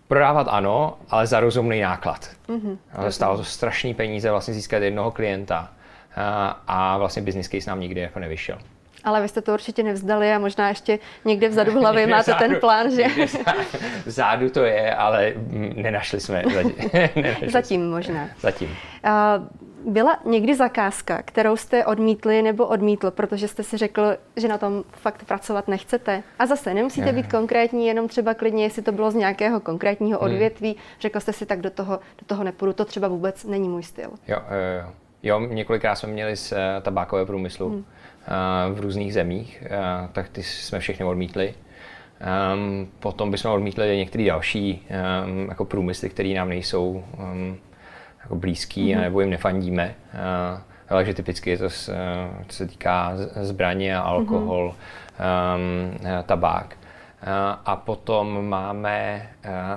Prodávat 0.08 0.46
ano, 0.50 0.98
ale 1.10 1.26
za 1.26 1.40
rozumný 1.40 1.80
náklad. 1.80 2.30
Mm-hmm. 2.48 2.78
Stálo 3.08 3.36
to 3.36 3.44
strašný 3.44 3.94
peníze 3.94 4.30
vlastně 4.30 4.54
získat 4.54 4.82
jednoho 4.82 5.10
klienta 5.10 5.70
a, 6.16 6.60
a 6.68 6.98
vlastně 6.98 7.22
business 7.22 7.48
case 7.48 7.70
nám 7.70 7.80
nikdy 7.80 8.00
jako 8.00 8.18
nevyšel. 8.18 8.58
Ale 9.04 9.22
vy 9.22 9.28
jste 9.28 9.42
to 9.42 9.52
určitě 9.52 9.82
nevzdali 9.82 10.32
a 10.32 10.38
možná 10.38 10.68
ještě 10.68 10.98
někde 11.24 11.48
vzadu 11.48 11.72
v 11.72 11.74
hlavě 11.74 12.06
máte 12.06 12.22
vzadu, 12.22 12.38
ten 12.38 12.60
plán, 12.60 12.90
že? 12.90 13.04
Vzadu 14.06 14.50
to 14.50 14.64
je, 14.64 14.94
ale 14.94 15.32
nenašli 15.74 16.20
jsme. 16.20 16.42
Zatím, 16.54 16.74
nenašli 17.16 17.50
zatím 17.50 17.90
možná. 17.90 18.28
Zatím. 18.40 18.68
Uh, 18.68 19.65
byla 19.86 20.18
někdy 20.24 20.54
zakázka, 20.54 21.22
kterou 21.22 21.56
jste 21.56 21.84
odmítli 21.84 22.42
nebo 22.42 22.66
odmítl, 22.66 23.10
protože 23.10 23.48
jste 23.48 23.62
si 23.62 23.76
řekl, 23.76 24.16
že 24.36 24.48
na 24.48 24.58
tom 24.58 24.84
fakt 24.92 25.24
pracovat 25.24 25.68
nechcete? 25.68 26.22
A 26.38 26.46
zase 26.46 26.74
nemusíte 26.74 27.12
být 27.12 27.30
konkrétní, 27.30 27.86
jenom 27.86 28.08
třeba 28.08 28.34
klidně, 28.34 28.64
jestli 28.64 28.82
to 28.82 28.92
bylo 28.92 29.10
z 29.10 29.14
nějakého 29.14 29.60
konkrétního 29.60 30.18
hmm. 30.20 30.32
odvětví. 30.32 30.68
Hmm. 30.68 30.80
Řekl 31.00 31.20
jste 31.20 31.32
si, 31.32 31.46
tak 31.46 31.60
do 31.60 31.70
toho, 31.70 31.92
do 31.92 32.26
toho 32.26 32.44
nepůjdu, 32.44 32.72
to 32.72 32.84
třeba 32.84 33.08
vůbec 33.08 33.44
není 33.44 33.68
můj 33.68 33.82
styl. 33.82 34.10
Jo, 34.28 34.38
jo, 34.38 34.56
jo. 34.82 34.92
jo 35.22 35.40
několikrát 35.40 35.94
jsme 35.94 36.08
měli 36.08 36.36
z 36.36 36.52
uh, 36.52 36.58
tabákového 36.82 37.26
průmyslu 37.26 37.68
hmm. 37.68 37.84
v 38.72 38.80
různých 38.80 39.14
zemích, 39.14 39.64
tak 40.12 40.28
ty 40.28 40.42
jsme 40.42 40.78
všechny 40.78 41.04
odmítli. 41.06 41.54
Um, 42.54 42.88
potom 43.00 43.30
bychom 43.30 43.52
odmítli 43.52 43.96
některé 43.96 44.24
další 44.24 44.86
um, 45.26 45.48
jako 45.48 45.64
průmysly, 45.64 46.10
které 46.10 46.28
nám 46.28 46.48
nejsou 46.48 47.04
um, 47.18 47.58
jako 48.26 48.34
blízký, 48.34 48.94
mm-hmm. 48.94 49.00
nebo 49.00 49.20
jim 49.20 49.30
nefandíme. 49.30 49.94
Ale 50.88 51.04
že 51.04 51.14
typicky 51.14 51.50
je 51.50 51.58
to, 51.58 51.70
co 52.48 52.56
se 52.56 52.66
týká 52.66 53.12
zbraně, 53.40 53.96
alkohol, 53.96 54.74
mm-hmm. 55.18 56.16
um, 56.20 56.24
tabák. 56.26 56.76
A 57.64 57.76
potom 57.76 58.48
máme 58.48 59.28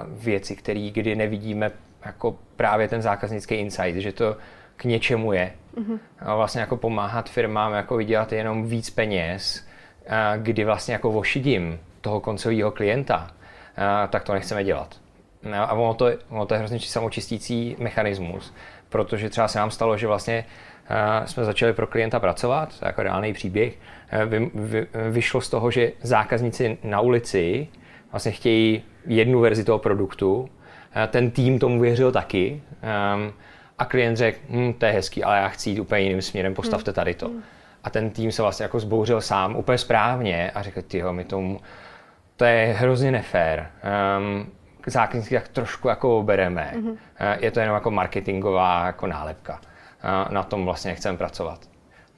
věci, 0.08 0.56
které 0.56 0.90
kdy 0.94 1.16
nevidíme 1.16 1.72
jako 2.06 2.36
právě 2.56 2.88
ten 2.88 3.02
zákaznický 3.02 3.56
insight, 3.56 3.98
že 3.98 4.12
to 4.12 4.38
k 4.78 4.84
něčemu 4.84 5.34
je. 5.34 5.52
Mm-hmm. 5.78 6.00
A 6.20 6.36
vlastně 6.36 6.62
jako 6.62 6.78
pomáhat 6.78 7.30
firmám 7.30 7.74
jako 7.74 7.98
vydělat 7.98 8.34
jenom 8.34 8.66
víc 8.66 8.90
peněz, 8.90 9.68
kdy 10.38 10.66
vlastně 10.66 10.94
jako 10.94 11.12
vošidím 11.12 11.80
toho 12.02 12.20
koncového 12.20 12.72
klienta, 12.72 13.32
tak 14.10 14.24
to 14.24 14.34
nechceme 14.34 14.64
dělat. 14.64 14.96
No, 15.44 15.72
a 15.72 15.72
ono 15.72 15.94
to, 15.94 16.10
ono 16.30 16.46
to 16.46 16.54
je 16.54 16.58
hrozně 16.58 16.80
samočistící 16.80 17.76
mechanismus, 17.80 18.54
protože 18.90 19.30
třeba 19.30 19.48
se 19.48 19.60
nám 19.60 19.72
stalo, 19.72 19.98
že 19.98 20.08
vlastně 20.08 20.46
uh, 20.90 21.26
jsme 21.26 21.46
začali 21.46 21.74
pro 21.74 21.88
klienta 21.88 22.20
pracovat, 22.20 22.80
to 22.80 22.86
je 22.86 22.90
jako 22.90 23.04
reálný 23.04 23.34
příběh, 23.34 23.74
uh, 24.14 24.30
vy, 24.30 24.52
vy, 24.54 24.88
vyšlo 25.12 25.42
z 25.42 25.50
toho, 25.50 25.72
že 25.72 25.92
zákazníci 26.02 26.78
na 26.84 27.02
ulici 27.02 27.68
vlastně 28.12 28.32
chtějí 28.32 28.84
jednu 29.06 29.40
verzi 29.40 29.64
toho 29.64 29.80
produktu, 29.80 30.40
uh, 30.40 30.48
ten 31.08 31.32
tým 31.32 31.60
tomu 31.60 31.80
věřil 31.80 32.12
taky 32.12 32.62
um, 33.16 33.34
a 33.80 33.86
klient 33.86 34.16
řekl, 34.16 34.40
hm, 34.50 34.74
to 34.74 34.86
je 34.86 34.92
hezký, 34.92 35.24
ale 35.24 35.38
já 35.38 35.48
chci 35.48 35.70
jít 35.70 35.80
úplně 35.80 36.02
jiným 36.02 36.22
směrem, 36.22 36.54
postavte 36.54 36.94
tady 36.94 37.14
to. 37.14 37.28
Hmm. 37.28 37.44
A 37.84 37.90
ten 37.90 38.10
tým 38.10 38.32
se 38.32 38.42
vlastně 38.42 38.64
jako 38.64 38.80
zbouřil 38.80 39.22
sám 39.22 39.56
úplně 39.56 39.78
správně 39.78 40.52
a 40.52 40.62
řekl, 40.62 40.82
tyjo, 40.82 41.14
my 41.14 41.24
tomu, 41.24 41.60
to 42.36 42.46
je 42.46 42.76
hrozně 42.80 43.12
nefér. 43.12 43.68
Um, 44.18 44.52
zákazníky 44.88 45.36
tak 45.36 45.48
trošku 45.48 45.88
jako 45.88 46.24
bereme. 46.24 46.74
Mm-hmm. 46.76 46.98
Je 47.40 47.52
to 47.52 47.60
jenom 47.60 47.74
jako 47.74 47.92
marketingová 47.92 48.86
jako 48.86 49.08
nálepka. 49.08 49.62
Na 50.30 50.44
tom 50.44 50.66
vlastně 50.66 50.96
chceme 50.96 51.18
pracovat. 51.18 51.60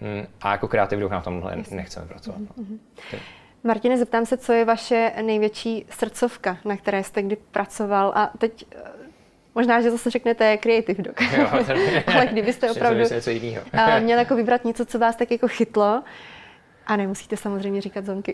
Hm, 0.01 0.25
a 0.41 0.51
jako 0.51 0.67
kreativní 0.67 1.09
na 1.09 1.21
tomhle 1.21 1.55
nechceme 1.71 2.05
pracovat. 2.05 2.39
Mm-hmm. 2.39 2.79
Martine, 3.63 3.97
zeptám 3.97 4.25
se, 4.25 4.37
co 4.37 4.53
je 4.53 4.65
vaše 4.65 5.11
největší 5.21 5.85
srdcovka, 5.89 6.57
na 6.65 6.77
které 6.77 7.03
jste 7.03 7.21
kdy 7.21 7.35
pracoval 7.51 8.11
a 8.15 8.31
teď 8.37 8.65
eh, 8.75 8.91
Možná, 9.55 9.81
že 9.81 9.91
zase 9.91 10.09
řeknete 10.09 10.57
Creative 10.57 11.03
Dog. 11.03 11.21
Jo, 11.21 11.47
Ale 12.15 12.25
kdybyste 12.25 12.71
opravdu 12.71 13.03
měl 13.99 14.19
jako 14.19 14.35
vybrat 14.35 14.65
něco, 14.65 14.85
co 14.85 14.99
vás 14.99 15.15
tak 15.15 15.31
jako 15.31 15.47
chytlo, 15.47 16.03
a 16.87 16.95
nemusíte 16.95 17.37
samozřejmě 17.37 17.81
říkat 17.81 18.05
zonky. 18.05 18.33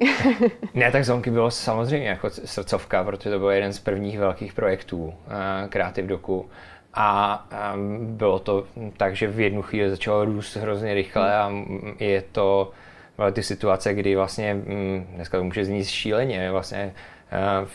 ne, 0.74 0.92
tak 0.92 1.06
zonky 1.06 1.32
bylo 1.32 1.52
samozřejmě 1.52 2.08
jako 2.08 2.30
srdcovka, 2.30 3.04
protože 3.04 3.30
to 3.30 3.40
byl 3.40 3.50
jeden 3.50 3.74
z 3.74 3.80
prvních 3.80 4.20
velkých 4.20 4.54
projektů 4.54 5.04
uh, 5.06 5.14
Creative 5.70 6.08
Doku. 6.08 6.50
A 6.94 7.48
um, 7.74 8.18
bylo 8.18 8.40
to 8.40 8.68
tak, 8.98 9.16
že 9.16 9.28
v 9.28 9.40
jednu 9.40 9.62
chvíli 9.62 9.90
začalo 9.90 10.26
růst 10.26 10.56
hrozně 10.56 10.94
rychle 10.94 11.36
a 11.36 11.52
je 12.00 12.22
to 12.22 12.72
ty 13.32 13.44
situace, 13.44 13.94
kdy 13.94 14.16
vlastně, 14.16 14.56
um, 14.56 15.08
dneska 15.16 15.38
to 15.38 15.44
může 15.44 15.66
znít 15.66 15.88
šíleně, 15.88 16.52
vlastně 16.52 16.94
uh, 17.62 17.70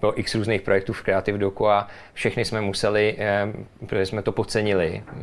bylo 0.00 0.20
x 0.20 0.34
různých 0.34 0.62
projektů 0.62 0.92
v 0.92 1.02
Creative 1.02 1.38
Doku 1.38 1.68
a 1.68 1.88
všechny 2.12 2.44
jsme 2.44 2.60
museli, 2.60 3.18
protože 3.86 4.06
jsme 4.06 4.22
to 4.22 4.32
podcenili, 4.32 5.02
uh, 5.16 5.22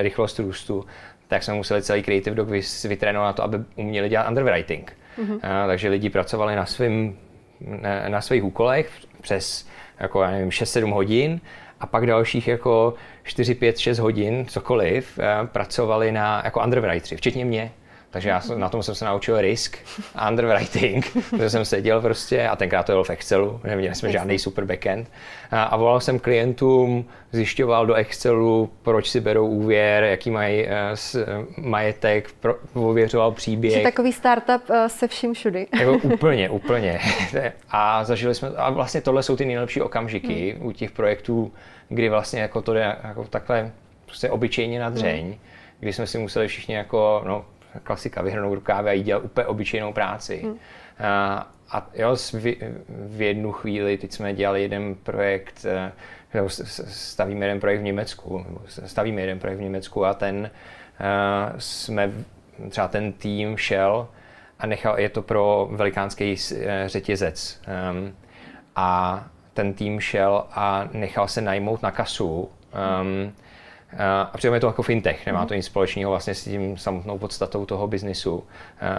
rychlost 0.00 0.38
růstu, 0.38 0.84
tak 1.32 1.42
jsme 1.42 1.54
museli 1.54 1.82
celý 1.82 2.02
Creative 2.02 2.36
Dog 2.36 2.48
vytrénovat 2.84 3.26
na 3.28 3.32
to, 3.32 3.42
aby 3.42 3.58
uměli 3.76 4.08
dělat 4.08 4.28
underwriting. 4.28 4.92
Mm-hmm. 5.18 5.38
A, 5.42 5.66
takže 5.66 5.88
lidi 5.88 6.10
pracovali 6.10 6.56
na, 6.56 6.66
svým, 6.66 7.18
na, 7.60 8.08
na 8.08 8.20
svých 8.20 8.44
úkolech 8.44 8.90
přes 9.20 9.68
jako, 10.00 10.22
já 10.22 10.30
nevím, 10.30 10.48
6-7 10.48 10.92
hodin 10.92 11.40
a 11.80 11.86
pak 11.86 12.06
dalších 12.06 12.48
jako 12.48 12.94
4, 13.22 13.54
5, 13.54 13.78
6 13.78 13.98
hodin, 13.98 14.46
cokoliv, 14.46 15.18
pracovali 15.44 16.12
na, 16.12 16.42
jako 16.44 16.62
underwriteri, 16.64 17.16
včetně 17.16 17.44
mě. 17.44 17.72
Takže 18.12 18.28
já 18.28 18.42
na 18.56 18.68
tom 18.68 18.82
jsem 18.82 18.94
se 18.94 19.04
naučil 19.04 19.40
risk 19.40 19.78
a 20.14 20.30
underwriting, 20.30 21.06
protože 21.30 21.50
jsem 21.50 21.64
seděl 21.64 22.00
prostě, 22.00 22.48
a 22.48 22.56
tenkrát 22.56 22.86
to 22.86 22.92
bylo 22.92 23.04
v 23.04 23.10
Excelu, 23.10 23.60
neměli 23.64 23.94
jsme 23.94 24.12
žádný 24.12 24.38
super 24.38 24.64
backend. 24.64 25.10
A, 25.50 25.62
a 25.62 25.76
volal 25.76 26.00
jsem 26.00 26.18
klientům, 26.18 27.04
zjišťoval 27.32 27.86
do 27.86 27.94
Excelu, 27.94 28.70
proč 28.82 29.10
si 29.10 29.20
berou 29.20 29.48
úvěr, 29.48 30.04
jaký 30.04 30.30
mají 30.30 30.66
uh, 30.66 30.70
majetek, 31.64 32.32
pro, 32.40 32.56
ověřoval 32.74 33.32
příběh. 33.32 33.74
Jsi 33.74 33.82
takový 33.82 34.12
startup 34.12 34.70
uh, 34.70 34.76
se 34.86 35.08
vším 35.08 35.34
všudy. 35.34 35.66
Jako 35.80 35.92
úplně, 36.02 36.50
úplně. 36.50 37.00
A 37.70 38.04
zažili 38.04 38.34
jsme, 38.34 38.48
a 38.48 38.70
vlastně 38.70 39.00
tohle 39.00 39.22
jsou 39.22 39.36
ty 39.36 39.44
nejlepší 39.44 39.80
okamžiky 39.80 40.54
hmm. 40.58 40.66
u 40.66 40.72
těch 40.72 40.90
projektů, 40.90 41.52
kdy 41.88 42.08
vlastně 42.08 42.40
jako 42.40 42.62
to 42.62 42.74
jde 42.74 42.96
jako 43.04 43.24
takhle 43.24 43.72
prostě 44.06 44.30
obyčejně 44.30 44.80
na 44.80 44.90
dřeň, 44.90 45.24
hmm. 45.24 45.36
kdy 45.80 45.92
jsme 45.92 46.06
si 46.06 46.18
museli 46.18 46.48
všichni 46.48 46.74
jako, 46.74 47.22
no, 47.26 47.44
klasika, 47.82 48.22
vyhrnout 48.22 48.54
rukávy 48.54 48.90
a 48.90 48.92
jít 48.92 49.02
dělat 49.02 49.24
úplně 49.24 49.46
obyčejnou 49.46 49.92
práci. 49.92 50.40
Hmm. 50.44 50.58
A, 50.98 51.48
a 51.70 51.86
jo, 51.94 52.16
v, 52.32 52.56
v 52.88 53.20
jednu 53.20 53.52
chvíli, 53.52 53.98
teď 53.98 54.12
jsme 54.12 54.34
dělali 54.34 54.62
jeden 54.62 54.94
projekt, 54.94 55.66
eh, 55.68 55.92
stavíme 56.88 57.46
jeden 57.46 57.60
projekt 57.60 57.80
v 57.80 57.84
Německu, 57.84 58.46
stavíme 58.66 59.20
jeden 59.20 59.38
projekt 59.38 59.58
v 59.58 59.62
Německu 59.62 60.04
a 60.04 60.14
ten 60.14 60.50
uh, 61.00 61.58
jsme, 61.58 62.10
třeba 62.68 62.88
ten 62.88 63.12
tým 63.12 63.56
šel 63.56 64.08
a 64.58 64.66
nechal, 64.66 65.00
je 65.00 65.08
to 65.08 65.22
pro 65.22 65.68
velikánský 65.72 66.36
eh, 66.54 66.84
řetězec. 66.86 67.60
Um, 67.90 68.14
a 68.76 69.24
ten 69.54 69.74
tým 69.74 70.00
šel 70.00 70.44
a 70.50 70.88
nechal 70.92 71.28
se 71.28 71.40
najmout 71.40 71.82
na 71.82 71.90
kasu 71.90 72.30
um, 72.30 73.32
a 73.98 74.36
přitom 74.36 74.54
je 74.54 74.60
to 74.60 74.66
jako 74.66 74.82
fintech, 74.82 75.26
nemá 75.26 75.46
to 75.46 75.54
nic 75.54 75.66
společného 75.66 76.10
vlastně 76.10 76.34
s 76.34 76.44
tím 76.44 76.76
samotnou 76.76 77.18
podstatou 77.18 77.66
toho 77.66 77.86
biznisu 77.86 78.44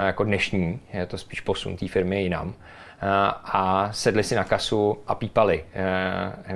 jako 0.06 0.24
dnešní, 0.24 0.80
je 0.94 1.06
to 1.06 1.18
spíš 1.18 1.42
posun 1.42 1.78
té 1.78 1.88
firmy 1.88 2.24
jinam. 2.24 2.54
A 3.44 3.90
sedli 3.92 4.24
si 4.24 4.36
na 4.36 4.44
kasu 4.44 4.98
a 5.08 5.16
pípali 5.16 5.64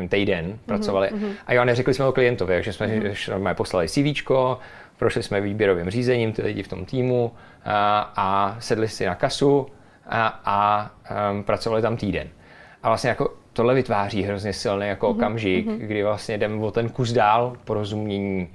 týden, 0.10 0.60
pracovali. 0.66 1.08
Mm-hmm. 1.08 1.32
A 1.48 1.54
jo, 1.54 1.66
neřekli 1.66 1.94
jsme 1.94 2.06
o 2.06 2.12
klientovi, 2.12 2.54
takže 2.54 2.74
jsme 2.74 2.88
mm-hmm. 2.88 3.54
poslali 3.54 3.88
CV, 3.88 4.24
prošli 4.98 5.24
jsme 5.24 5.42
výběrovým 5.42 5.90
řízením, 5.90 6.34
ty 6.34 6.42
lidi 6.42 6.64
v 6.64 6.68
tom 6.68 6.86
týmu 6.86 7.32
a, 7.66 8.12
a 8.16 8.56
sedli 8.60 8.88
si 8.88 9.06
na 9.06 9.16
kasu 9.16 9.68
a, 10.10 10.42
a 10.46 10.92
um, 11.32 11.44
pracovali 11.44 11.82
tam 11.82 11.98
týden. 11.98 12.28
A 12.84 12.88
vlastně 12.88 13.10
jako 13.10 13.34
tohle 13.58 13.74
vytváří 13.74 14.24
hrozně 14.24 14.54
silný 14.54 14.88
jako 14.88 15.08
mm-hmm. 15.08 15.16
okamžik, 15.16 15.68
mm-hmm. 15.68 15.78
kdy 15.78 16.04
vlastně 16.04 16.38
jdeme 16.38 16.66
o 16.66 16.72
ten 16.72 16.90
kus 16.90 17.12
dál 17.12 17.58
porozumění 17.66 18.48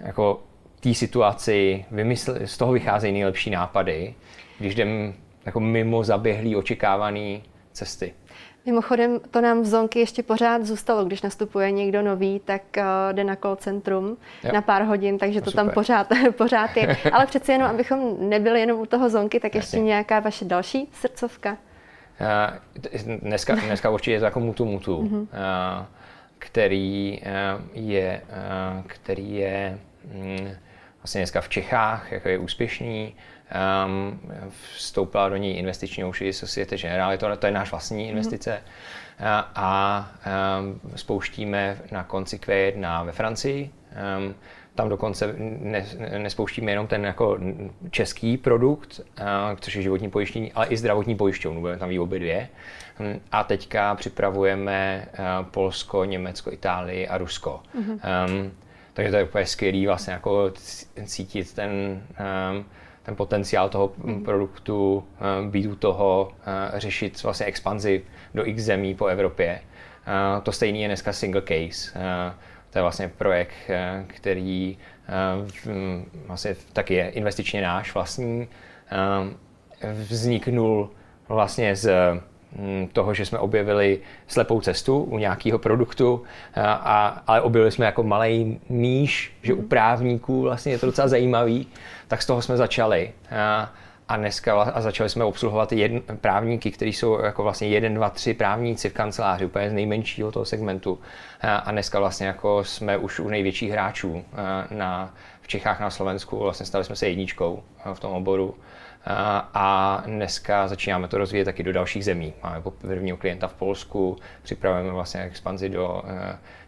jako 0.00 0.40
té 0.80 0.94
situaci, 0.94 1.84
vymysl, 1.90 2.34
z 2.44 2.58
toho 2.58 2.72
vycházejí 2.72 3.12
nejlepší 3.12 3.50
nápady, 3.50 4.14
když 4.58 4.74
jdeme 4.74 5.12
jako 5.46 5.60
mimo 5.60 6.04
zaběhlý 6.04 6.56
očekávaný 6.56 7.42
cesty. 7.72 8.14
Mimochodem, 8.66 9.20
to 9.30 9.40
nám 9.40 9.62
v 9.62 9.66
Zonky 9.66 9.98
ještě 9.98 10.22
pořád 10.22 10.66
zůstalo, 10.66 11.04
když 11.04 11.22
nastupuje 11.22 11.70
někdo 11.70 12.02
nový, 12.02 12.40
tak 12.44 12.62
uh, 12.76 12.82
jde 13.12 13.24
na 13.24 13.36
call 13.36 13.56
centrum 13.56 14.16
jo. 14.44 14.50
na 14.52 14.62
pár 14.62 14.82
hodin, 14.82 15.18
takže 15.18 15.40
to, 15.40 15.50
to 15.50 15.56
tam 15.56 15.70
pořád, 15.70 16.08
pořád 16.36 16.76
je. 16.76 16.96
Ale 17.12 17.26
přeci 17.26 17.52
jenom, 17.52 17.70
abychom 17.70 18.16
nebyli 18.28 18.60
jenom 18.60 18.80
u 18.80 18.86
toho 18.86 19.08
Zonky, 19.10 19.40
tak 19.40 19.54
ještě 19.54 19.76
Jasně. 19.76 19.86
nějaká 19.86 20.20
vaše 20.20 20.44
další 20.44 20.88
srdcovka? 20.92 21.56
Eh, 22.20 22.58
dneska, 23.22 23.54
dneska 23.54 23.90
určitě 23.90 24.12
je 24.12 24.18
to 24.18 24.24
jako 24.24 24.40
mutu 24.40 24.64
mutu, 24.64 25.02
mm-hmm. 25.02 25.26
který 26.38 27.20
je, 27.72 28.22
který 28.86 29.34
je 29.34 29.78
mm, 30.14 30.48
vlastně 31.02 31.20
dneska 31.20 31.40
v 31.40 31.48
Čechách, 31.48 32.12
jako 32.12 32.28
je 32.28 32.38
úspěšný, 32.38 33.14
um, 33.86 34.20
vstoupila 34.74 35.28
do 35.28 35.36
ní 35.36 35.58
investiční 35.58 36.04
uši 36.04 36.32
Societe 36.32 36.76
Generale, 36.76 37.18
to, 37.18 37.36
to 37.36 37.46
je 37.46 37.52
náš 37.52 37.70
vlastní 37.70 38.02
mhm. 38.02 38.10
investice 38.10 38.62
mm-hmm. 38.62 39.26
a, 39.26 39.50
a 39.54 40.10
um, 40.60 40.80
spouštíme 40.96 41.78
na 41.90 42.04
konci 42.04 42.36
Q1 42.36 43.04
ve 43.04 43.12
Francii. 43.12 43.70
Um, 44.18 44.34
tam 44.78 44.88
dokonce 44.88 45.34
ne, 45.38 45.86
nespouštíme 46.18 46.72
jenom 46.72 46.86
ten 46.86 47.04
jako 47.04 47.38
český 47.90 48.36
produkt, 48.36 49.00
což 49.60 49.74
je 49.74 49.82
životní 49.82 50.10
pojištění, 50.10 50.52
ale 50.52 50.66
i 50.66 50.76
zdravotní 50.76 51.16
pojišťovnu, 51.16 51.60
budeme 51.60 51.78
tam 51.78 51.98
obě 51.98 52.18
dvě. 52.18 52.48
Hm, 52.98 53.20
a 53.32 53.44
teďka 53.44 53.94
připravujeme 53.94 55.06
Polsko, 55.50 56.04
Německo, 56.04 56.52
Itálii 56.52 57.08
a 57.08 57.18
Rusko. 57.18 57.60
Mm-hmm. 57.78 57.98
Um, 58.30 58.52
takže 58.94 59.10
to 59.10 59.16
je 59.16 59.24
úplně 59.24 59.46
skvělý 59.46 59.86
vlastně 59.86 60.12
jako 60.12 60.52
cítit 61.04 61.54
ten, 61.54 61.70
um, 62.50 62.64
ten 63.02 63.16
potenciál 63.16 63.68
toho 63.68 63.88
mm-hmm. 63.88 64.24
produktu, 64.24 65.04
um, 65.40 65.50
být 65.50 65.66
u 65.66 65.74
toho, 65.74 66.32
uh, 66.72 66.78
řešit 66.78 67.22
vlastně 67.22 67.46
expanzi 67.46 68.02
do 68.34 68.46
x 68.46 68.62
zemí 68.62 68.94
po 68.94 69.06
Evropě. 69.06 69.60
Uh, 69.60 70.42
to 70.42 70.52
stejný 70.52 70.82
je 70.82 70.88
dneska 70.88 71.12
single 71.12 71.42
case. 71.42 71.98
Uh, 71.98 72.34
to 72.70 72.78
je 72.78 72.82
vlastně 72.82 73.08
projekt, 73.08 73.54
eh, 73.68 74.04
který 74.06 74.78
eh, 75.08 76.10
vlastně 76.26 76.56
taky 76.72 76.94
je 76.94 77.08
investičně 77.08 77.62
náš 77.62 77.94
vlastní. 77.94 78.48
Eh, 79.80 79.92
vzniknul 79.92 80.90
vlastně 81.28 81.76
z 81.76 81.90
hm, 82.52 82.88
toho, 82.92 83.14
že 83.14 83.26
jsme 83.26 83.38
objevili 83.38 84.00
slepou 84.26 84.60
cestu 84.60 85.02
u 85.02 85.18
nějakého 85.18 85.58
produktu, 85.58 86.22
a, 86.56 87.22
ale 87.26 87.40
objevili 87.40 87.72
jsme 87.72 87.86
jako 87.86 88.02
malý 88.02 88.60
níž, 88.68 89.36
že 89.42 89.54
u 89.54 89.62
právníků 89.62 90.42
vlastně 90.42 90.72
je 90.72 90.78
to 90.78 90.86
docela 90.86 91.08
zajímavý, 91.08 91.66
tak 92.08 92.22
z 92.22 92.26
toho 92.26 92.42
jsme 92.42 92.56
začali. 92.56 93.12
A, 93.30 93.72
a 94.08 94.16
dneska 94.16 94.62
a 94.62 94.80
začali 94.80 95.10
jsme 95.10 95.24
obsluhovat 95.24 95.72
jedn, 95.72 95.98
právníky, 96.20 96.70
kteří 96.70 96.92
jsou 96.92 97.20
jako 97.20 97.42
vlastně 97.42 97.68
jeden, 97.68 97.94
dva, 97.94 98.10
tři 98.10 98.34
právníci 98.34 98.90
v 98.90 98.92
kanceláři, 98.92 99.46
úplně 99.46 99.70
z 99.70 99.72
nejmenšího 99.72 100.32
toho 100.32 100.44
segmentu. 100.44 100.98
A 101.64 101.70
dneska 101.70 101.98
vlastně 101.98 102.26
jako 102.26 102.64
jsme 102.64 102.96
už 102.96 103.20
u 103.20 103.28
největších 103.28 103.70
hráčů 103.70 104.24
na, 104.70 105.14
v 105.40 105.48
Čechách 105.48 105.80
na 105.80 105.90
Slovensku, 105.90 106.38
vlastně 106.38 106.66
stali 106.66 106.84
jsme 106.84 106.96
se 106.96 107.08
jedničkou 107.08 107.62
v 107.94 108.00
tom 108.00 108.12
oboru. 108.12 108.54
a 109.54 110.02
dneska 110.06 110.68
začínáme 110.68 111.08
to 111.08 111.18
rozvíjet 111.18 111.44
taky 111.44 111.62
do 111.62 111.72
dalších 111.72 112.04
zemí. 112.04 112.32
Máme 112.42 112.62
prvního 112.80 113.16
klienta 113.16 113.48
v 113.48 113.54
Polsku, 113.54 114.16
připravujeme 114.42 114.90
vlastně 114.90 115.20
expanzi 115.22 115.68
do 115.68 116.02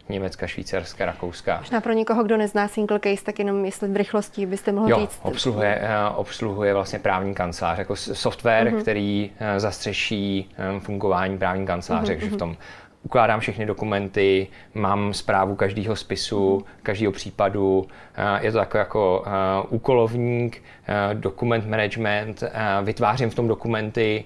Německa, 0.09 0.47
Švýcarska, 0.47 1.05
Rakouska. 1.05 1.57
Možná 1.57 1.81
pro 1.81 1.93
někoho, 1.93 2.23
kdo 2.23 2.37
nezná 2.37 2.67
single 2.67 2.99
case, 2.99 3.23
tak 3.23 3.39
jenom 3.39 3.65
jestli 3.65 3.87
v 3.87 3.95
rychlosti 3.95 4.45
byste 4.45 4.71
mohl 4.71 4.89
jo, 4.89 4.99
říct. 4.99 5.19
Obsluhuje, 5.21 5.79
eh, 5.81 6.09
obsluhuje 6.15 6.73
vlastně 6.73 6.99
právní 6.99 7.33
kancelář, 7.33 7.77
jako 7.77 7.95
software, 7.95 8.67
uh-huh. 8.67 8.81
který 8.81 9.31
eh, 9.39 9.59
zastřeší 9.59 10.49
eh, 10.57 10.79
fungování 10.79 11.37
právní 11.37 11.65
kanceláře, 11.65 12.13
uh-huh. 12.13 12.15
takže 12.15 12.27
v 12.27 12.29
mhm. 12.29 12.39
tom 12.39 12.57
ukládám 13.03 13.39
všechny 13.39 13.65
dokumenty, 13.65 14.47
mám 14.73 15.13
zprávu 15.13 15.55
každého 15.55 15.95
spisu, 15.95 16.65
každého 16.83 17.11
případu. 17.11 17.87
Je 18.39 18.51
to 18.51 18.57
jako, 18.57 18.77
jako 18.77 19.25
úkolovník, 19.69 20.63
dokument 21.13 21.67
management, 21.67 22.43
vytvářím 22.83 23.29
v 23.29 23.35
tom 23.35 23.47
dokumenty 23.47 24.25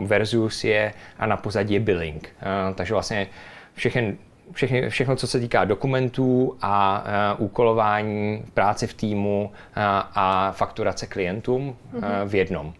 versus 0.00 0.64
je 0.64 0.92
a 1.18 1.26
na 1.26 1.36
pozadí 1.36 1.74
je 1.74 1.80
billing. 1.80 2.28
Takže 2.74 2.94
vlastně 2.94 3.26
všechny 3.74 4.16
všechny, 4.54 4.90
všechno, 4.90 5.16
co 5.16 5.26
se 5.26 5.40
týká 5.40 5.64
dokumentů 5.64 6.56
a 6.62 7.04
uh, 7.38 7.44
úkolování, 7.44 8.44
práci 8.54 8.86
v 8.86 8.94
týmu 8.94 9.44
uh, 9.50 9.82
a 10.14 10.52
fakturace 10.52 11.06
klientům 11.06 11.76
uh, 11.92 12.02
v 12.24 12.34
jednom. 12.34 12.66
Uh, 12.66 12.72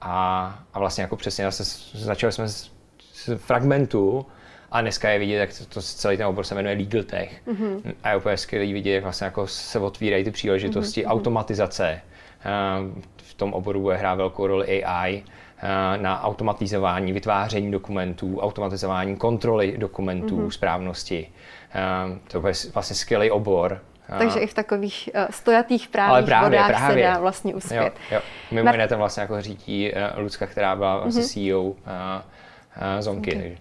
a, 0.00 0.58
a 0.74 0.78
vlastně 0.78 1.02
jako 1.02 1.16
přesně 1.16 1.44
zase 1.44 1.64
začali 1.94 2.32
jsme 2.32 2.48
z, 2.48 2.70
z 3.12 3.30
fragmentu 3.36 4.26
a 4.70 4.80
dneska 4.80 5.10
je 5.10 5.18
vidět, 5.18 5.36
jak 5.36 5.58
to, 5.58 5.64
to 5.64 5.82
celý 5.82 6.16
ten 6.16 6.26
obor 6.26 6.44
se 6.44 6.54
jmenuje 6.54 6.76
Legal 6.76 7.02
Tech. 7.02 7.40
Mm-hmm. 7.46 7.94
A 8.02 8.10
je 8.10 8.16
úplně 8.16 8.36
skvělý 8.36 8.72
vidět, 8.72 8.94
jak 8.94 9.02
vlastně 9.02 9.24
jako 9.24 9.46
se 9.46 9.78
otvírají 9.78 10.24
ty 10.24 10.30
příležitosti, 10.30 11.04
mm-hmm. 11.04 11.10
automatizace. 11.10 12.00
Uh, 12.44 13.02
v 13.16 13.34
tom 13.34 13.52
oboru 13.52 13.80
bude 13.80 13.96
hrát 13.96 14.14
velkou 14.14 14.46
roli 14.46 14.84
AI 14.84 15.22
na 15.96 16.22
automatizování, 16.22 17.12
vytváření 17.12 17.70
dokumentů, 17.70 18.38
automatizování 18.40 19.16
kontroly 19.16 19.74
dokumentů, 19.78 20.38
mm-hmm. 20.38 20.50
správnosti. 20.50 21.28
Eh, 21.74 22.18
to 22.28 22.46
je 22.46 22.54
vlastně 22.74 22.96
skvělý 22.96 23.30
obor. 23.30 23.80
Eh, 24.08 24.18
Takže 24.18 24.38
i 24.38 24.46
v 24.46 24.54
takových 24.54 25.10
stojatých 25.30 25.88
právních 25.88 26.26
právě, 26.26 26.58
vodách 26.58 26.68
právě. 26.76 27.04
se 27.04 27.12
dá 27.12 27.20
vlastně 27.20 27.54
uspět. 27.54 27.92
Jo, 28.10 28.16
jo. 28.16 28.20
Mimo 28.50 28.68
Mar- 28.68 28.72
jiné 28.72 28.88
tam 28.88 28.98
vlastně 28.98 29.20
jako 29.20 29.42
řídí 29.42 29.92
Lucka, 30.16 30.46
která 30.46 30.76
byla 30.76 30.98
vlastně 30.98 31.22
mm-hmm. 31.22 31.74
CEO 31.74 32.22
Zonky. 33.00 33.36
Okay. 33.36 33.56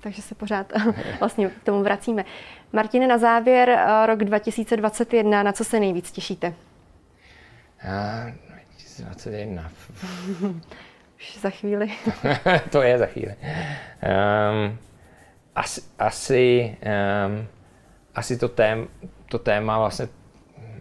Takže 0.00 0.22
se 0.22 0.34
pořád 0.34 0.72
vlastně 1.20 1.48
k 1.48 1.64
tomu 1.64 1.82
vracíme. 1.82 2.24
Martine, 2.72 3.06
na 3.06 3.18
závěr 3.18 3.78
rok 4.06 4.24
2021, 4.24 5.42
na 5.42 5.52
co 5.52 5.64
se 5.64 5.80
nejvíc 5.80 6.12
těšíte? 6.12 6.54
Uh, 7.84 8.30
2021. 9.06 9.70
Už 11.20 11.36
za 11.40 11.50
chvíli. 11.50 11.88
to 12.70 12.82
je 12.82 12.98
za 12.98 13.06
chvíli. 13.06 13.34
Um, 13.36 14.78
asi, 15.56 15.80
asi, 15.98 16.76
um, 17.26 17.46
asi 18.14 18.38
to, 18.38 18.48
tém, 18.48 18.88
to 19.28 19.38
téma 19.38 19.78
vlastně, 19.78 20.08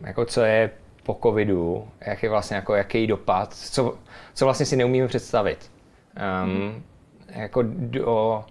jako 0.02 0.26
co 0.26 0.42
je 0.42 0.72
po 1.04 1.20
covidu, 1.24 1.88
jak 2.08 2.24
je 2.24 2.30
vlastně 2.30 2.56
jako 2.56 2.76
jaký 2.76 3.08
dopad, 3.08 3.54
co, 3.54 3.98
co 4.34 4.46
vlastně 4.46 4.66
si 4.66 4.76
neumíme 4.76 5.08
představit. 5.08 5.72
Um, 6.44 6.50
hmm. 6.50 6.84
Jako 7.30 7.64
do 7.68 8.46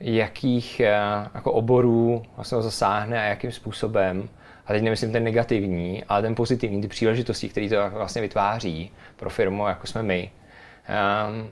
jakých 0.00 0.82
uh, 0.84 1.28
jako 1.34 1.52
oborů 1.52 2.22
vlastně 2.36 2.62
zasáhne 2.62 3.20
a 3.20 3.24
jakým 3.24 3.52
způsobem. 3.52 4.28
A 4.66 4.72
teď 4.72 4.82
nemyslím 4.82 5.12
ten 5.12 5.24
negativní, 5.24 6.04
ale 6.04 6.22
ten 6.22 6.34
pozitivní, 6.34 6.82
ty 6.82 6.88
příležitosti, 6.88 7.48
které 7.48 7.68
to 7.68 7.90
vlastně 7.90 8.22
vytváří 8.22 8.92
pro 9.16 9.30
firmu, 9.30 9.66
jako 9.66 9.86
jsme 9.86 10.02
my. 10.02 10.30
Um, 10.88 11.50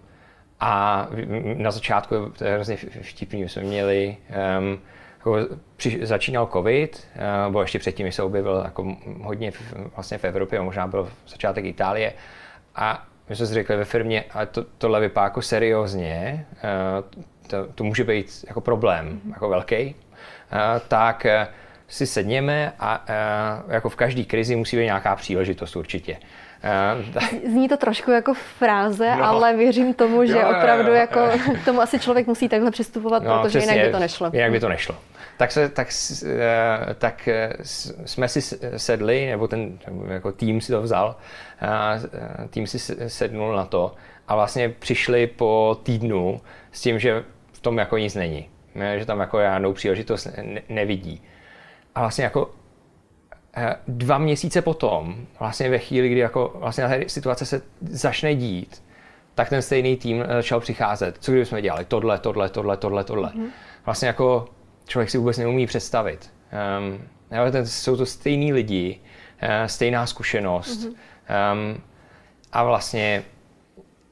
a 0.61 1.09
na 1.57 1.71
začátku, 1.71 2.33
to 2.38 2.45
je 2.45 2.55
hrozně 2.55 2.77
vtipný, 3.03 3.49
jsme 3.49 3.62
měli, 3.62 4.16
um, 4.59 4.81
jako 5.18 5.37
při, 5.77 6.07
začínal 6.07 6.47
covid, 6.53 7.09
uh, 7.47 7.53
bo 7.53 7.61
ještě 7.61 7.79
předtím 7.79 8.12
se 8.12 8.23
objevil 8.23 8.62
jako 8.64 8.97
hodně 9.23 9.51
v, 9.51 9.75
vlastně 9.95 10.18
v 10.18 10.25
Evropě, 10.25 10.61
možná 10.61 10.87
byl 10.87 11.09
začátek 11.29 11.64
Itálie, 11.64 12.12
a 12.75 13.07
my 13.29 13.37
jsme 13.37 13.47
si 13.47 13.55
řekli 13.55 13.77
ve 13.77 13.85
firmě, 13.85 14.25
ale 14.31 14.47
to, 14.47 14.64
tohle 14.79 15.01
vypadá 15.01 15.25
jako 15.25 15.42
seriózně, 15.42 16.47
uh, 17.05 17.21
to, 17.47 17.73
to 17.75 17.85
může 17.85 18.05
být 18.05 18.45
jako 18.49 18.61
problém, 18.61 19.21
mm-hmm. 19.25 19.31
jako 19.31 19.49
velký, 19.49 19.95
uh, 19.95 20.59
tak 20.88 21.27
uh, 21.27 21.55
si 21.88 22.07
sedněme 22.07 22.73
a 22.79 23.05
uh, 23.64 23.73
jako 23.73 23.88
v 23.88 23.97
každé 23.97 24.25
krizi 24.25 24.57
musí 24.57 24.77
být 24.77 24.85
nějaká 24.85 25.16
příležitost 25.16 25.77
určitě. 25.77 26.16
Zní 27.46 27.68
to 27.68 27.77
trošku 27.77 28.11
jako 28.11 28.35
fráze, 28.35 29.16
no. 29.16 29.25
ale 29.25 29.57
věřím 29.57 29.94
tomu, 29.94 30.25
že 30.25 30.33
jo, 30.33 30.48
opravdu 30.59 30.88
jo, 30.88 30.94
jo, 30.94 31.01
jako 31.01 31.20
k 31.62 31.64
tomu 31.64 31.81
asi 31.81 31.98
člověk 31.98 32.27
musí 32.27 32.48
takhle 32.48 32.70
přistupovat, 32.70 33.22
no, 33.22 33.42
protože 33.42 33.59
přesně, 33.59 33.75
jinak 33.75 33.87
by 33.87 33.92
to 33.92 33.98
nešlo. 33.98 34.31
Jinak 34.33 34.53
by 34.53 34.61
to 34.61 34.68
nešlo. 34.68 34.96
Tak, 35.37 35.53
se, 35.53 35.68
tak, 35.68 35.88
eh, 36.27 36.94
tak 36.94 37.29
eh, 37.29 37.53
jsme 38.05 38.29
si 38.29 38.59
sedli, 38.77 39.27
nebo 39.27 39.48
ten 39.48 39.79
jako 40.09 40.33
tým 40.33 40.61
si 40.61 40.72
to 40.72 40.83
vzal, 40.83 41.16
tým 42.51 42.66
si 42.66 42.79
sednul 43.09 43.57
na 43.57 43.66
to 43.66 43.94
a 44.29 44.35
vlastně 44.35 44.68
přišli 44.68 45.27
po 45.27 45.81
týdnu 45.83 46.40
s 46.72 46.81
tím, 46.81 46.98
že 46.98 47.25
v 47.53 47.61
tom 47.61 47.79
jako 47.79 47.98
nic 47.98 48.14
není. 48.14 48.48
Že 48.98 49.07
tam 49.07 49.20
jako 49.20 49.40
žádnou 49.40 49.72
příležitost 49.72 50.29
nevidí. 50.68 51.22
A 51.94 52.01
vlastně 52.01 52.25
jako 52.25 52.51
Eh, 52.51 52.62
dva 53.88 54.19
měsíce 54.19 54.62
potom, 54.62 55.27
vlastně 55.41 55.71
ve 55.71 55.79
chvíli, 55.79 56.09
kdy 56.09 56.21
jako 56.21 56.53
vlastně 56.55 56.85
ta 56.85 56.95
situace 57.07 57.47
se 57.47 57.62
začne 57.81 58.35
dít, 58.35 58.83
tak 59.35 59.49
ten 59.49 59.62
stejný 59.62 59.97
tým 59.97 60.23
eh, 60.23 60.27
začal 60.27 60.61
přicházet. 60.61 61.17
Co 61.21 61.33
kdybychom 61.33 61.61
dělali? 61.61 61.85
Tohle, 61.85 62.19
tohle, 62.19 62.49
tohle, 62.49 62.77
tohle, 62.77 63.05
tohle. 63.05 63.29
Mm-hmm. 63.29 63.51
Vlastně 63.85 64.09
jako 64.09 64.49
člověk 64.87 65.11
si 65.11 65.19
vůbec 65.19 65.38
neumí 65.38 65.67
představit. 65.67 66.31
Um, 66.79 67.53
ten, 67.53 67.67
jsou 67.67 67.97
to 67.97 68.07
stejní 68.07 68.53
lidi, 68.53 69.01
uh, 69.43 69.49
stejná 69.67 70.07
zkušenost. 70.07 70.81
Mm-hmm. 70.81 71.53
Um, 71.53 71.83
a 72.53 72.65
vlastně 72.65 73.25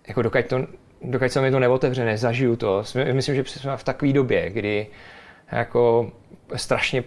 jako 0.09 0.22
dokud, 0.22 0.46
to, 0.46 0.66
dokud 1.03 1.33
se 1.33 1.40
mi 1.40 1.50
to 1.50 1.59
neotevře, 1.59 2.05
nezažiju 2.05 2.57
to, 2.57 2.85
myslím, 3.12 3.35
že 3.35 3.44
jsme 3.44 3.76
v 3.76 3.85
takové 3.85 4.12
době, 4.12 4.50
kdy 4.50 4.87
jako 5.53 6.12
strašně 6.57 7.05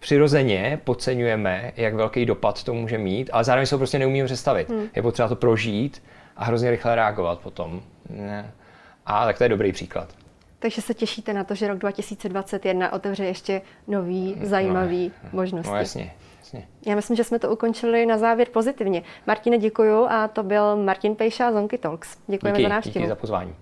přirozeně 0.00 0.80
podceňujeme, 0.84 1.72
jak 1.76 1.94
velký 1.94 2.26
dopad 2.26 2.64
to 2.64 2.74
může 2.74 2.98
mít, 2.98 3.30
ale 3.32 3.44
zároveň 3.44 3.66
se 3.66 3.70
to 3.70 3.78
prostě 3.78 3.98
neumíme 3.98 4.26
představit. 4.26 4.68
Hmm. 4.68 4.88
Je 4.96 5.02
potřeba 5.02 5.28
to 5.28 5.36
prožít 5.36 6.02
a 6.36 6.44
hrozně 6.44 6.70
rychle 6.70 6.94
reagovat 6.94 7.38
potom. 7.38 7.82
A 9.06 9.24
tak 9.24 9.38
to 9.38 9.44
je 9.44 9.48
dobrý 9.48 9.72
příklad. 9.72 10.08
Takže 10.58 10.82
se 10.82 10.94
těšíte 10.94 11.32
na 11.32 11.44
to, 11.44 11.54
že 11.54 11.68
rok 11.68 11.78
2021 11.78 12.92
otevře 12.92 13.24
ještě 13.24 13.62
nový, 13.88 14.36
no, 14.40 14.46
zajímavý 14.46 15.12
no, 15.24 15.28
možnosti. 15.32 15.70
No 15.70 15.76
jasně, 15.76 16.12
jasně. 16.38 16.68
Já 16.86 16.96
myslím, 16.96 17.16
že 17.16 17.24
jsme 17.24 17.38
to 17.38 17.50
ukončili 17.50 18.06
na 18.06 18.18
závěr 18.18 18.48
pozitivně. 18.52 19.02
Martine, 19.26 19.58
děkuju 19.58 20.06
a 20.06 20.28
to 20.28 20.42
byl 20.42 20.76
Martin 20.76 21.14
Pejša 21.14 21.52
z 21.52 21.54
Onky 21.54 21.78
Talks. 21.78 22.16
Děkujeme 22.26 22.58
díky, 22.58 22.68
za 22.68 22.74
návštěvu. 22.74 22.98
Díky 22.98 23.08
za 23.08 23.14
pozvání. 23.14 23.54